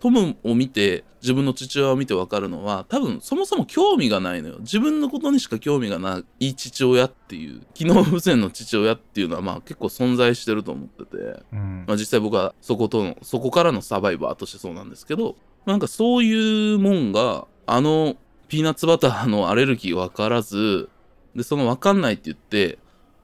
[0.00, 4.56] トムを見て自分の父親を見て分かるのは多分そもそも興味がないのよ。
[4.58, 11.16] 自分のことにしか興味がない父親っていう機能不全の父親っていうのはまあ結構存在してると思ってて、
[11.52, 11.84] うん。
[11.86, 18.16] まあ、実際僕はそことのそこからのサバイバーとしてそうなんですけどなんかそういうもんがあの
[18.48, 20.88] ピーナッツバターのアレルギー分からず
[21.36, 22.80] でその分かんないって言って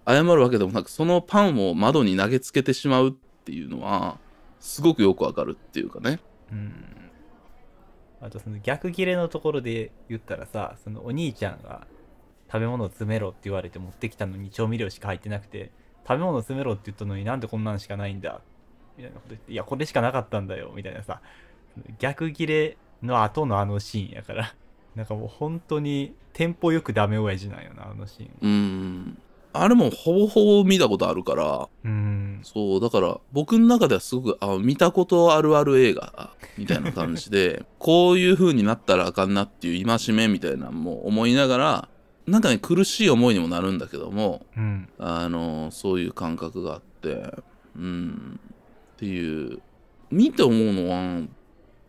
[0.09, 4.19] 謝るわけでもなくそのパンを窓に投げつけてしまうっていうのは
[4.59, 6.21] すごくよくわかるっていうかね。
[6.51, 6.73] うん。
[8.21, 11.87] あとその逆切れのところで言ったらさそのお兄ちゃんが
[12.51, 15.71] 食べ物を詰めろって言われて持ってきたのに調味料しか入ってなくて
[16.07, 18.41] 食べ物詰めろって言ったのになんでこんなんしかないんだ
[18.97, 21.21] みたいなこと言っていやこれしかなかったんだよみたいなさ
[21.99, 24.55] 逆切れの後のあのシーンやから
[24.97, 29.19] なんかもう本当にテンポよくダメ親父なんよなあのシーンうん
[29.53, 32.41] あれもほぼほぼ見たことあるからうん。
[32.43, 41.89] そうだから僕の中ではすごくあ見たことあるある映画みたいな感じで こういう風になったらあかんなっていう戒めみたいなのも思いながら
[42.27, 44.89] なんかね苦しい思いにもなるんだけどもうん。
[44.99, 47.33] あのそういう感覚があって
[47.77, 48.41] うん。
[48.95, 49.61] っていう。
[50.11, 51.23] 見て思うのは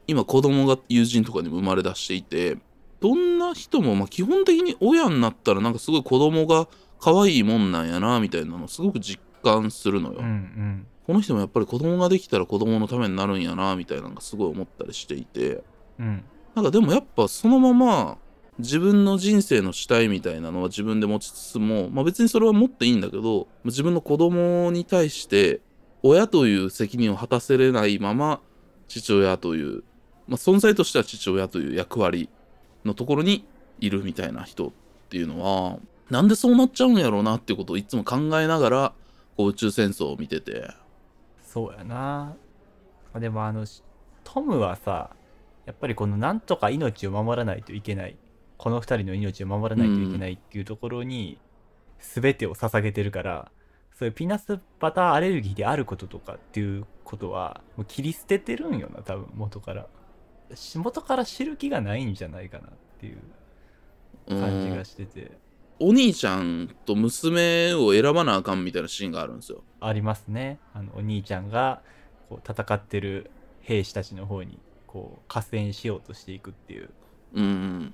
[0.08, 2.58] 今子供が友人とかにも生まれ出していて
[3.00, 6.68] どんな人も、まあ、基本的に親になったらなんかすごい子供が
[7.00, 10.20] 可愛いもんなんやなみたいなのをすごく実感するのよ。
[10.20, 10.88] うんうん。
[11.06, 15.64] この人もやっぱり子供ができたら子供のためになるんやなみたいなのがすごい思ったりしていて。
[16.00, 16.24] うん。
[16.56, 18.18] なんかでもやっぱそのまま
[18.60, 25.62] 自分の人生の主体みたいなのは自分で持ちつつも、まあ、別にそれは持っていいんだけど自分の子供に対して
[26.04, 28.42] 親という責任を果たせれないまま
[28.90, 29.84] 父親という、
[30.28, 32.30] まあ、存在としては父親という役割
[32.84, 33.46] のところに
[33.80, 34.72] いるみたいな人っ
[35.10, 38.94] ていうのはなんでそうなっちゃうんやろうなっていうことをいつも考えながら
[39.38, 40.72] こう宇宙戦争を見てて。
[41.42, 42.36] そうやな。
[43.14, 43.84] あでもあのし
[44.24, 45.12] トムはさ
[45.66, 48.18] やっぱりこのなんとか命を守らないといけない。
[48.58, 51.40] この2人の命を守らないといけないっていうところに
[52.00, 53.52] 全てを捧げてるから
[53.98, 59.88] そういうピーナッツバターアレルギーであることとかっていうことはもう切り捨ててるんよな多分元から。
[60.56, 63.20] し元から知る気がないんじゃないかなっていう
[64.28, 65.38] 感じがしてて、
[65.80, 69.64] お兄ちゃんと娘を選ばなあかんみたいなシーンがあるんですよ。
[69.80, 71.82] ありますねあのお兄ちゃんが
[72.30, 76.90] こう戦ってる兵士たちの方にこう合戦しようとしていくっていう
[77.34, 77.94] うん。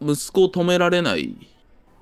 [0.00, 1.36] 息子を止められない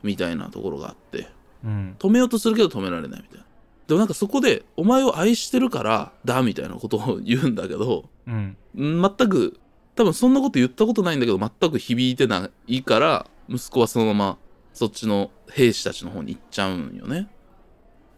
[0.03, 1.29] みたいなところがあって、
[1.65, 3.47] うん止めようとするけど止められないみたいな。
[3.87, 9.61] でもなんかそこで、お前を愛してるからだみたいなことを言うんだけど、うん全く、
[9.95, 14.39] 多分そんなこと言ったことないんだけど、全く響いてないから、息子はそのまま
[14.77, 17.31] そっちの兵士たちの方に行っちゃうんよね。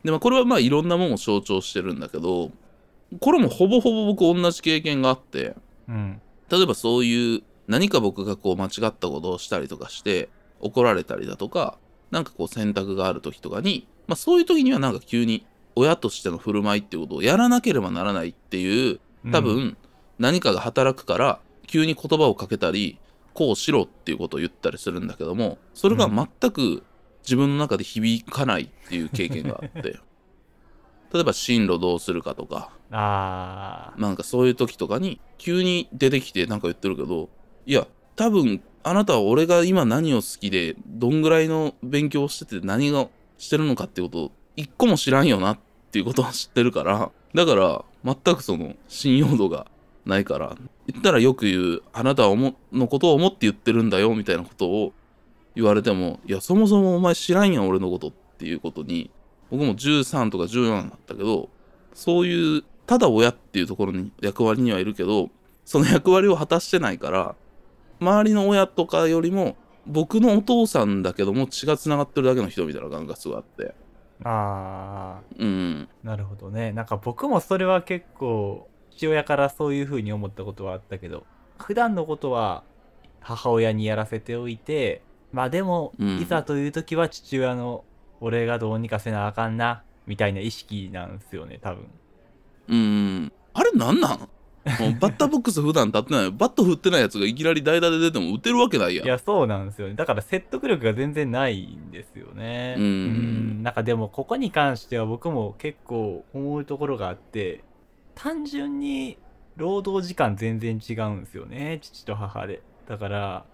[0.02, 2.50] で、まあこれはまあいろんなものを象徴してるんだけど、
[3.20, 5.54] これもほぼほぼ僕同じ経験があって、
[5.88, 11.78] うん例えばそういう何か僕がこう間違ったことをしたりとかして怒られたりだとか
[12.10, 18.98] なんかこう選択がある時とかに、まあ、そういう時にはなんか急に親としての振る舞いっていうことをやらなければならないっていう
[19.30, 19.76] 多分
[20.18, 22.98] 何かが働くから急に言葉をかけたり
[23.38, 26.82] こうしろっていうことを言ったりするんだけどもそれが全く
[27.22, 30.00] 自分の中で響かないっていう経験があって。
[31.14, 37.30] 例えば進路どうするかとかああなんかそういう時とかに急に出てきてなんか言ってるけど
[37.64, 45.58] いや多分あなたは俺が今何を好きでどんぐらいの勉強をしてて何がしてるのかってことを一個も知らんよなっ
[45.92, 49.66] ていうことは知ってるからだから全くその信用度が
[50.08, 54.92] ないから言ったらよく言うあなたはのことを思って言ってるんだよみたいなことを
[55.54, 59.10] 言われてもいやそもそもお前知らんやん俺のことっていうことに
[59.50, 61.50] 僕も13とか14だったけど
[61.92, 65.28] そういうただ親っていうところに役割にはいるけど
[65.66, 67.34] その役割を果たしてないから
[68.00, 73.74] 周りの親とかよりも僕のお父さんだけども血がつながってるだけの人みたいな感覚があって。
[74.24, 75.88] ああうん。
[76.02, 76.72] なるほどね。
[76.72, 78.68] なんか僕もそれは結構
[78.98, 81.24] 父親からそういう風に思ったことはあったけど
[81.56, 82.64] 普段のことは
[83.20, 86.18] 母親にやらせておいてまあでも、うん。
[86.18, 87.84] いざという時は父親の
[88.20, 91.86] 俺がどうにかせなあかんなみたいな意識なんですよね多分。
[92.68, 94.18] うんあれなんなん？
[94.18, 94.26] も
[94.88, 96.30] うバッターボックス普段立ってない。
[96.30, 99.06] バット振ってないやつがいきなり代打で出ても打てるわけないやん。
[99.06, 99.94] いやそうなんですよね。
[99.94, 102.74] だから説得力が全然ないんですよね。
[102.76, 103.62] うん。
[103.62, 107.64] なんかでもここに関しては僕も結構思うところがあって
[108.18, 109.16] 単純に
[109.56, 112.60] 労働時間全然違うんですよね父と母で。
[112.88, 113.44] だから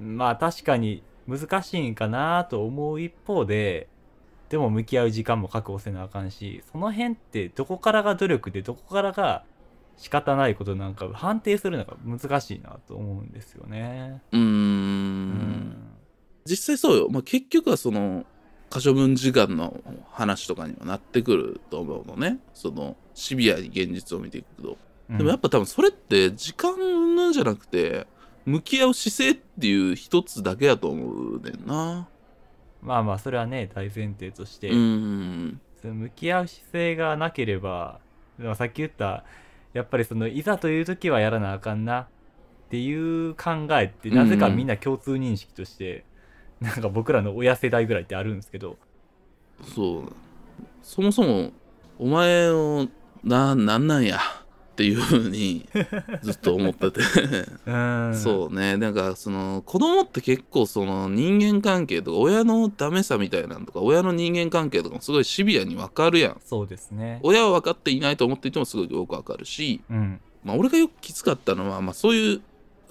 [0.00, 3.88] まあ確かに難しいんかなと思う一方で
[4.48, 9.44] でも向き合う時間も確保せなあかんしその辺ってどこからが努力でどこからが
[9.96, 14.22] 仕方ないことなんか判定するのが難しいなと思うんですよね。
[14.32, 14.42] うーん。
[14.42, 15.76] うん。
[16.44, 18.24] 実際そうよ、まあ、結局はその
[18.72, 19.82] 可処分時間の
[20.12, 22.38] 話とかにはなってくると思うのね。
[22.54, 24.78] そのシビアに現実を見ていくと。
[25.10, 28.06] でもやっぱ多分それって時間なんじゃなくて
[28.46, 32.08] 向き合う姿勢っていう一つだけやと思うねんな。
[32.80, 35.60] まあまあそれはね大前提として、うーん。
[35.82, 38.00] その向き合う姿勢がなければ
[38.38, 39.24] でもさっき言った
[39.74, 42.06] やっぱりそのいざという時はやらなあかんなっ
[42.70, 46.06] ていう考えってなぜかみんな共通認識として、
[46.62, 48.76] なんか僕らの親世代ぐらいってあるんですけど。
[49.74, 50.12] そう。
[50.82, 51.50] そもそも
[51.98, 52.88] お前を
[53.24, 54.18] ななんなんや
[54.72, 55.68] っていうふうに
[56.22, 57.00] ずっと思ってて。
[57.66, 58.14] うん。
[58.14, 58.76] そうね。
[58.76, 66.40] なんかその子供って結構その人間関係とか親のダメさみたいなのとか親の人間関係とかもすごいシビアに分かるやん。
[66.44, 67.18] そうですね。
[67.22, 69.80] 親は分かっていないと思っていてもすごいよく分かるし。
[69.90, 70.20] うん。
[70.44, 72.40] まあ俺がよくきつかったのはまあそういう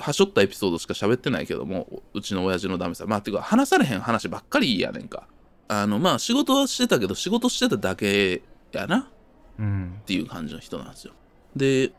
[0.02, 5.28] はしょったエピソードしか喋ってないけどもうちの親父のダメさまあていうか話されへん話ばっかりやねんか。
[5.68, 9.10] あのまあ仕事はしてたけど仕事してただけやな。
[9.60, 9.96] うん。
[10.02, 11.14] っていう感じの人なんですよ。
[11.56, 11.92] で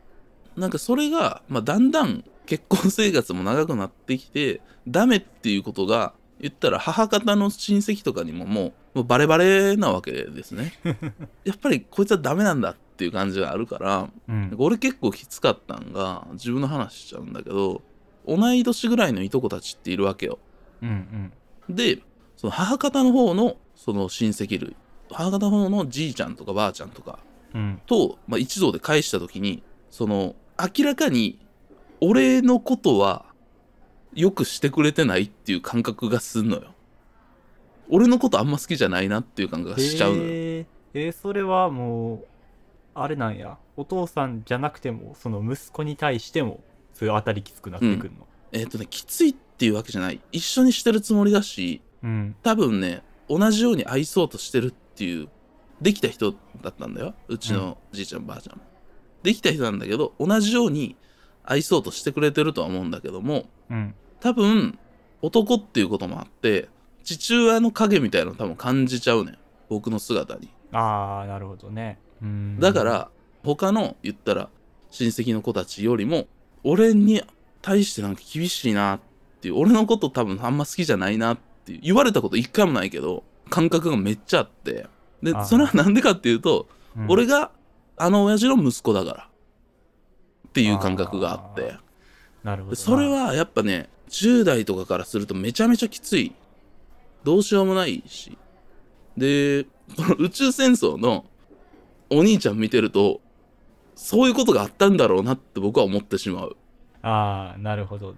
[0.55, 10.73] なんかそれが、まあ、だんだん結婚生活も長くなってきてダメっていうことが言ったら母方の親戚とかにももうもうバレバレなわけですね。
[11.43, 14.53] やっぱりこいつはダメなんだっていう感じがあるからうん。
[14.57, 17.81] 俺結構きつかったんが自分の話しちゃうんだけど
[18.27, 20.39] 同い年ぐらいのいとこたちっているわけよ。
[20.81, 21.31] うん
[21.69, 21.75] うん。
[21.75, 21.99] で
[22.35, 24.75] その母方の方のその親戚類
[25.09, 27.19] 母方の方のじいちゃんとかばあちゃんとか
[27.53, 27.81] うん。
[27.85, 30.35] と、まあ、一同で返した時にその
[30.77, 31.39] 明らかに
[32.01, 33.25] 俺のことは
[34.13, 36.73] よくしてくれてないっていう感覚がすんのよ。
[37.89, 40.23] 俺のことあんま好きじゃないなっていう感覚がしちゃうのよ。
[40.29, 42.25] えーそれはもう
[42.93, 43.57] あれなんや。
[43.75, 46.59] お父さんじゃなくてもその息子に対しても
[46.93, 48.27] そういう当たりきつくなってくるの。
[48.51, 50.21] えっ、とねきついっていうわけじゃない。
[50.31, 52.35] 一緒にしてるつもりだしうん。
[52.43, 55.29] 多分ね同じように愛そうとしてるっていう
[55.81, 57.13] できた人だったんだよ。
[57.27, 58.57] うちのじいちゃんばあちゃん。
[58.57, 58.63] も、
[59.23, 60.95] できた人なんだけど同じように
[61.43, 63.95] 愛そうとしてくれてるとは思うんだけどもうん。
[64.19, 64.77] 多分
[65.21, 66.69] 男っていうこともあって
[67.03, 69.37] 父親の影みたいなの多分感じちゃうねん。
[69.69, 70.49] 僕の姿に。
[70.71, 71.99] ああなるほどね。
[72.21, 72.59] うん。
[72.59, 73.09] だから
[73.43, 74.49] 他の言ったら
[74.89, 76.27] 親戚の子たちよりも
[76.63, 77.21] 俺に
[77.61, 78.99] 対してなんか厳しいなっ
[79.41, 84.87] ていう俺のこと多分あんま好きじゃないなっていう言われたこと一回もないけど感覚がめっちゃあって。
[85.21, 87.05] でそれはなんでかっていうと、うん。
[87.09, 87.51] 俺が
[87.95, 89.29] あの親父の息子だから
[90.47, 91.75] っていう感覚があって。
[92.43, 96.33] なるほどそれはやっぱね10代とかからするとめちゃめちゃきつい。
[97.23, 98.37] どうしようもないし。
[99.15, 99.63] で
[99.95, 101.25] この宇宙戦争の
[102.09, 103.21] お兄ちゃん見てると
[103.95, 106.57] そういうことがあったんだろうなって僕は思ってしまう。
[107.01, 108.15] ああなるほど。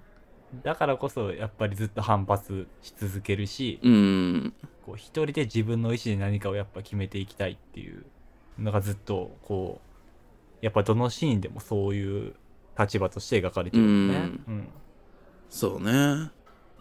[0.63, 4.53] だからこそやっぱりずっと反発し続けるしうーん。
[4.85, 8.05] こう一人で自分の意思で何かをやっぱ決めていきたいっていう
[8.59, 9.81] のがずっとこ
[10.61, 12.35] うやっぱどのシーンでもそういう
[12.77, 14.31] 立場として描かれてるよね。
[14.47, 14.67] うん。
[15.49, 16.31] そうね。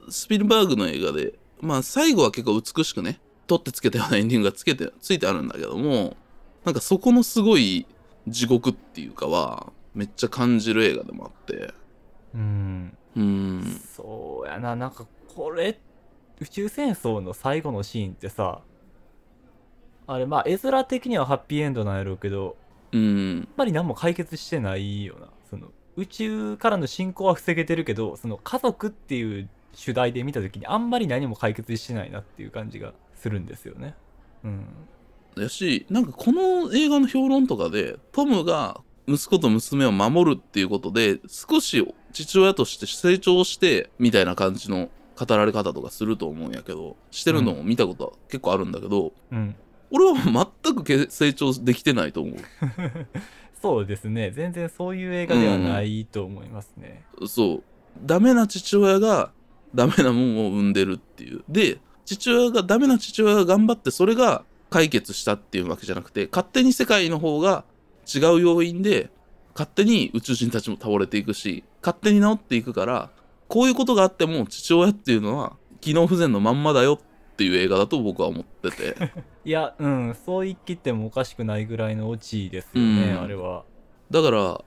[0.08, 6.16] スピルバーグの映画でまあ最後は結構美しくね取ってつけたようなエンディングがつけてついてあるんだけども
[6.64, 7.86] なんかそこのすごい
[8.26, 11.74] 地獄っていうかはめっちゃ感じる映画でもあって。
[12.34, 12.96] うん。
[13.16, 13.80] うーん。
[13.94, 14.74] そうやな。
[14.74, 15.78] なんかこれ
[16.40, 18.60] 宇宙戦争の最後のシーンってさ
[20.06, 22.56] あれまあ絵面的にはハッピーエンドなんやろうけど
[22.92, 23.38] うん。
[23.38, 25.28] やっぱり何も解決してないよな。
[25.48, 33.94] その宇宙からの侵攻は防げてるけどその家族っていう主題で見た時にあんまり何も解決してないなっていう感じがするんですよね。
[34.44, 34.66] うん
[35.40, 49.54] やしなんかこの映画の評論とかでトムが息子と娘を守るっていうことで少し父親として成長してみたいな感じの語られ方とかすると思うんやけどしてるのも見たことは結構あるんだけど、うん。
[49.90, 52.34] 俺は全くけ成長できてないと思
[53.62, 54.32] そうですね。
[54.32, 57.04] 全然そういう映画ではないと思いますね。
[57.18, 57.62] うそう。
[58.02, 59.30] ダメな父親が
[59.74, 61.44] ダメなもんを生んでるっていう。
[61.48, 64.44] で父親がダメな父親が頑張ってそれが
[64.74, 67.64] 解決したっていうわけじゃなくて勝手に世界の方が
[68.12, 69.08] 違う要因で
[69.54, 73.10] 勝手に宇宙人たちも倒れていくし勝手に治っていくから
[73.46, 79.12] こういうことがあっても父親っていうのは機能不全のまんまだよっていう映画だと僕は思ってて。
[79.44, 83.20] いやうんそう言い切ってもおかしくないぐらいのオチですよね、うん。
[83.20, 83.62] あれは。
[84.10, 84.64] だから、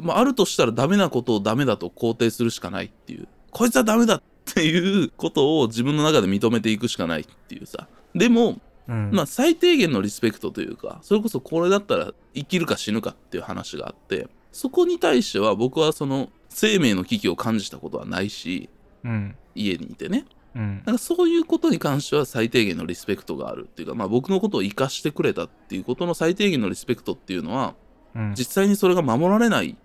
[0.00, 3.28] まあ、あるとしたらダメなことをダメだと肯定するしかないっていう。
[3.50, 7.88] こいつはダメだっていうことを自分の中で認めていくしかないっていうさ。
[8.14, 8.58] でも
[8.90, 9.10] うん。
[9.12, 18.68] まあ最低限のリスペクトというかそれこそこれだったら生きるか死ぬかっていう話があってそこに対しては僕はその生命の危機を感じたことはないし
[19.04, 19.36] うん。
[19.54, 20.24] 家にいてね。
[20.54, 20.82] うん。
[20.84, 27.74] なんかそういうことに関しては最低限のリスペクトがあるっていうかまあ僕のことを生かしてくれたっていうことの最低限のリスペクトっていうのは
[28.14, 28.34] うん。
[28.36, 29.76] 実際にそれが守られない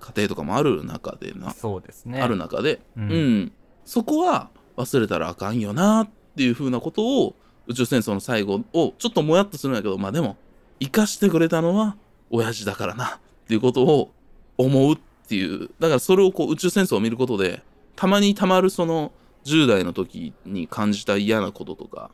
[0.00, 2.20] 家庭とかもある中でな、そうですね。
[2.20, 3.40] ある中で、ううん。
[3.42, 3.52] ん、
[3.84, 7.36] そこは忘れたらあかんよなっていう風なことを
[7.66, 10.36] 宇宙戦争の最後をちょっともやっとするんやけどまあでも
[10.80, 11.96] 生かしてくれたのは
[12.30, 13.20] 親父だからな。
[13.44, 14.10] っていうことを
[14.56, 14.98] 思うっ
[15.28, 15.70] ていう。
[15.78, 17.62] だからそれをこう宇宙戦争を見ることで
[17.94, 19.12] たまにたまるその
[19.44, 22.10] 10代の時に感じた嫌なこととか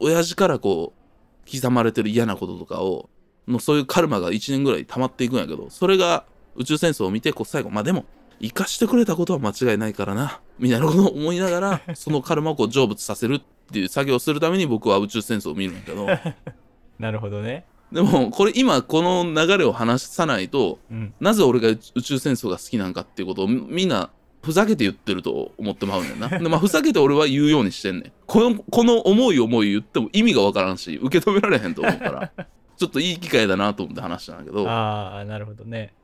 [0.00, 3.08] 親父からこう刻まれてる嫌なこととかを
[3.46, 6.24] のそういうカルマが1年ぐらい溜まっていくんやけどそれが
[6.54, 8.04] 宇宙戦争を見てこう最後まあでも
[8.40, 13.40] 生かしてくれたことは間違いないからなみたいなことを思いながらそのカルマをこう成仏させる
[13.70, 16.06] っていう作業をするために僕は宇宙戦争を見るんやけど。
[16.98, 17.64] なるほどね。
[17.90, 21.14] でもこれ今この流れを話さないとうん。
[21.20, 24.10] なぜ俺が宇宙戦争が好きなんかっていうことをみみんな
[24.42, 26.28] ふざけて言ってると思ってまうねんな。
[26.28, 28.12] でまあふざけて俺は言うようにしてんねん。
[28.26, 32.32] このこの思い思い言っても意味がわからんし受け止められへんと思うから。
[32.76, 34.68] ちょっといい機会だなと思って話したんだけど。
[34.68, 35.94] ああなるほどね、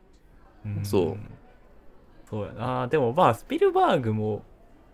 [0.68, 0.84] ん。
[0.84, 1.16] そう。
[2.28, 2.86] そうやな。
[2.88, 4.42] でもまあスピルバーグも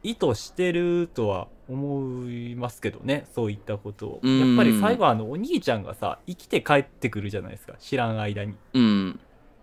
[0.03, 4.21] 意図してるとは思いますけどねそういったことを。
[4.23, 4.49] うん。
[4.49, 8.55] やっぱり最後あのお兄ちゃんがさ生きて帰ってくるじゃないですか知らん間に。
[8.75, 9.21] うん。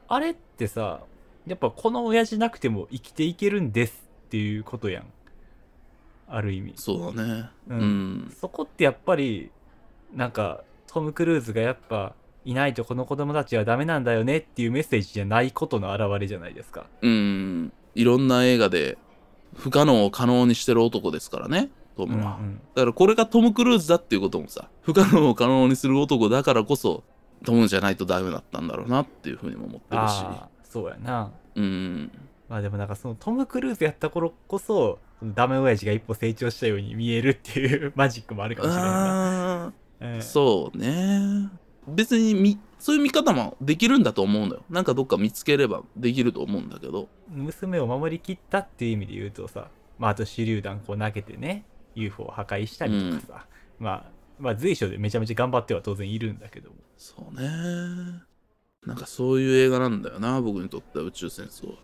[0.08, 1.02] あれってさ
[1.48, 5.06] やっぱこの親父なくても生きていけるんですっていうことやん。
[6.28, 6.74] ある意味。
[6.76, 7.50] そうだね。
[7.68, 7.82] ううん。
[8.28, 9.52] ん、そこってやっぱり
[10.14, 16.86] なんかトム・クルーズがやっぱいないとこの子供たちはダメなんだよねっていうメッセージじゃないことの表れじゃないですか。
[17.02, 18.98] うん、いろんな映画で
[19.56, 21.70] 不可能を可能にしてる男ですからね
[22.06, 22.56] トムは、うんうん。
[22.76, 27.04] だからこれがトム・クルーズだっていうこともさ不可能を可能にする男だからこそ
[27.44, 30.24] トムじゃないとダメだったんだろうなっていうふうにも思ってるし。
[30.64, 31.32] そうやな。
[31.56, 32.12] うん。
[32.48, 40.08] まあでもなんかそのトム・クルーズやった頃こそダメ親父が一歩成長したように見えるっていうマジックもあるかもしれないな、あうん。
[40.18, 41.50] ーそうね。
[41.88, 44.64] 別にみそういう見方もできるんだと思うのよ。
[44.70, 47.08] なんかどっか見つければできると思うんだけど。
[47.30, 51.64] 娘を守りきったっていう意味で言うとさ、まあ、あと手榴弾こう投げてね
[51.96, 53.46] UFO を破壊したりとかさ、
[53.80, 56.76] まあまあ随所でめちゃめちゃ頑張っては当然いるんだけども。
[56.98, 57.48] そうね。
[58.86, 61.78] なんかそういう映画なんだよな僕にとっては宇宙戦争は。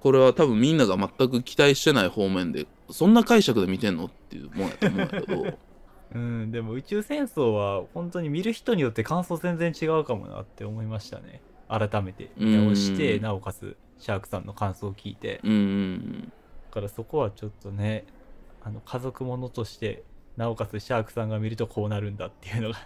[0.00, 5.58] これは多分みんなが全く期待してない方面でそんな解釈で見てんのっていうもんやと思うんだけど。
[6.12, 11.40] うんでも宇宙戦争は本当に見る人によって感想全然違うかもなって思いましたね。
[11.68, 13.22] 改めて見直してうん。
[13.22, 15.40] なおかつシャークさんの感想を聞いて。
[15.44, 16.32] うんうん。
[16.70, 18.06] だからそこはちょっとね
[18.62, 20.02] あの家族ものとして
[20.36, 22.78] なおかつシャークさんが見るとこうなるんだっていうのが。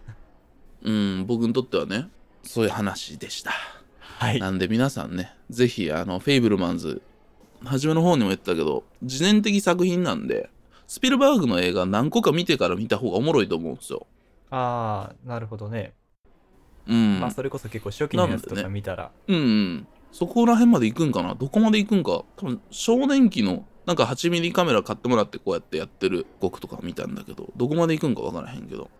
[0.82, 2.08] うん僕にとってはね
[2.42, 3.52] そういう話でした。
[4.00, 4.38] はい。
[4.38, 7.02] なんで皆さんねぜひあのフェイブルマンズ
[7.64, 10.50] 初めの方にも言ったけど自伝的作品なんで
[10.86, 14.06] スピルバーグの映画何個か見てから見た方がおもろいと思うんですよ。
[14.50, 15.94] ああなるほどね、
[16.86, 19.86] うん、まあそれこそ結構初期のやつとか見たら、うんうん。
[20.12, 21.34] そこら辺まで行くんかな？
[21.34, 22.24] どこまで行くんか？
[22.36, 28.90] 多分少年期のなんか8ミリカメラ買ってもらってこうやってやってる僕とか見たんだけどどこまで行くんか分からへんけど。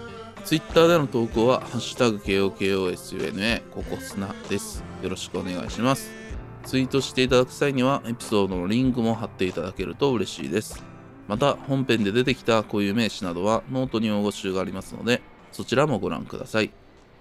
[0.49, 4.83] Twitter での投稿は、ハッシュタグ KOKOSUNA ココスナです。
[5.03, 6.11] よろしくお願いします。
[6.65, 10.83] ツイートしていただく際には、エピソードのリンクも貼っていただけると嬉しいです。
[11.27, 15.21] また、本編で出てきた固有名詞などは、ノートに用語集がありますので、
[15.53, 16.71] そちらもご覧ください。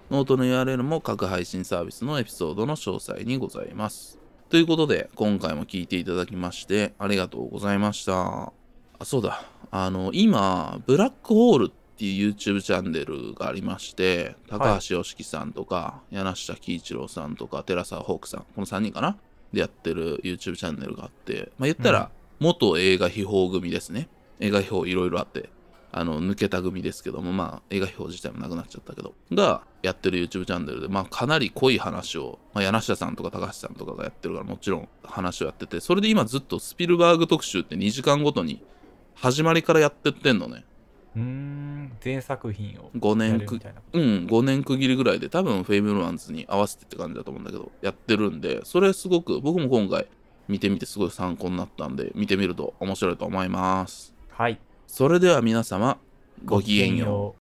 [0.10, 4.20] ノートの URL も各配信サービスのエピソードの詳細にございます。
[4.48, 8.54] ということで、今回も聞いていただきまして、ありがとうございました。
[9.00, 9.44] あ、そうだ。
[9.70, 19.18] あの、今、ブラックホールってっていう YouTube チャンネルがありまして、高橋良樹さんとか、柳下喜一郎さんとか、寺沢ホークさん、この3人かな？
[19.52, 24.10] でやってる YouTube チャンネルがあって、まあ、言ったら、元映画秘宝組ですね。
[24.40, 25.50] 映画秘宝いろいろあって、
[25.92, 38.62] あの、抜けた組ですけども、まあ、映画秘宝自体もなくなっちゃったけど、がやってる YouTube チャンネルで、まあ、かなり濃い話を、まあ、柳下さんとか高橋さんとかがやってるから、もちろん話をやってて、それで今ずっとスピルバーグ特集って2時間ごとに
[39.16, 40.64] 始まりからやってってんのね。
[41.18, 43.60] うーん、全作品を5や年く。
[43.94, 50.08] うん、5年区切りぐらいで多分フェイブルマンズに合わせてって感じだと思うんだけどやってるんでそれすごく僕も今回
[50.48, 54.60] 見てみてすごい参考になったんで見てみると面白いと思いますはい。
[54.86, 55.98] それでは皆様
[56.46, 57.34] ごきげんようう。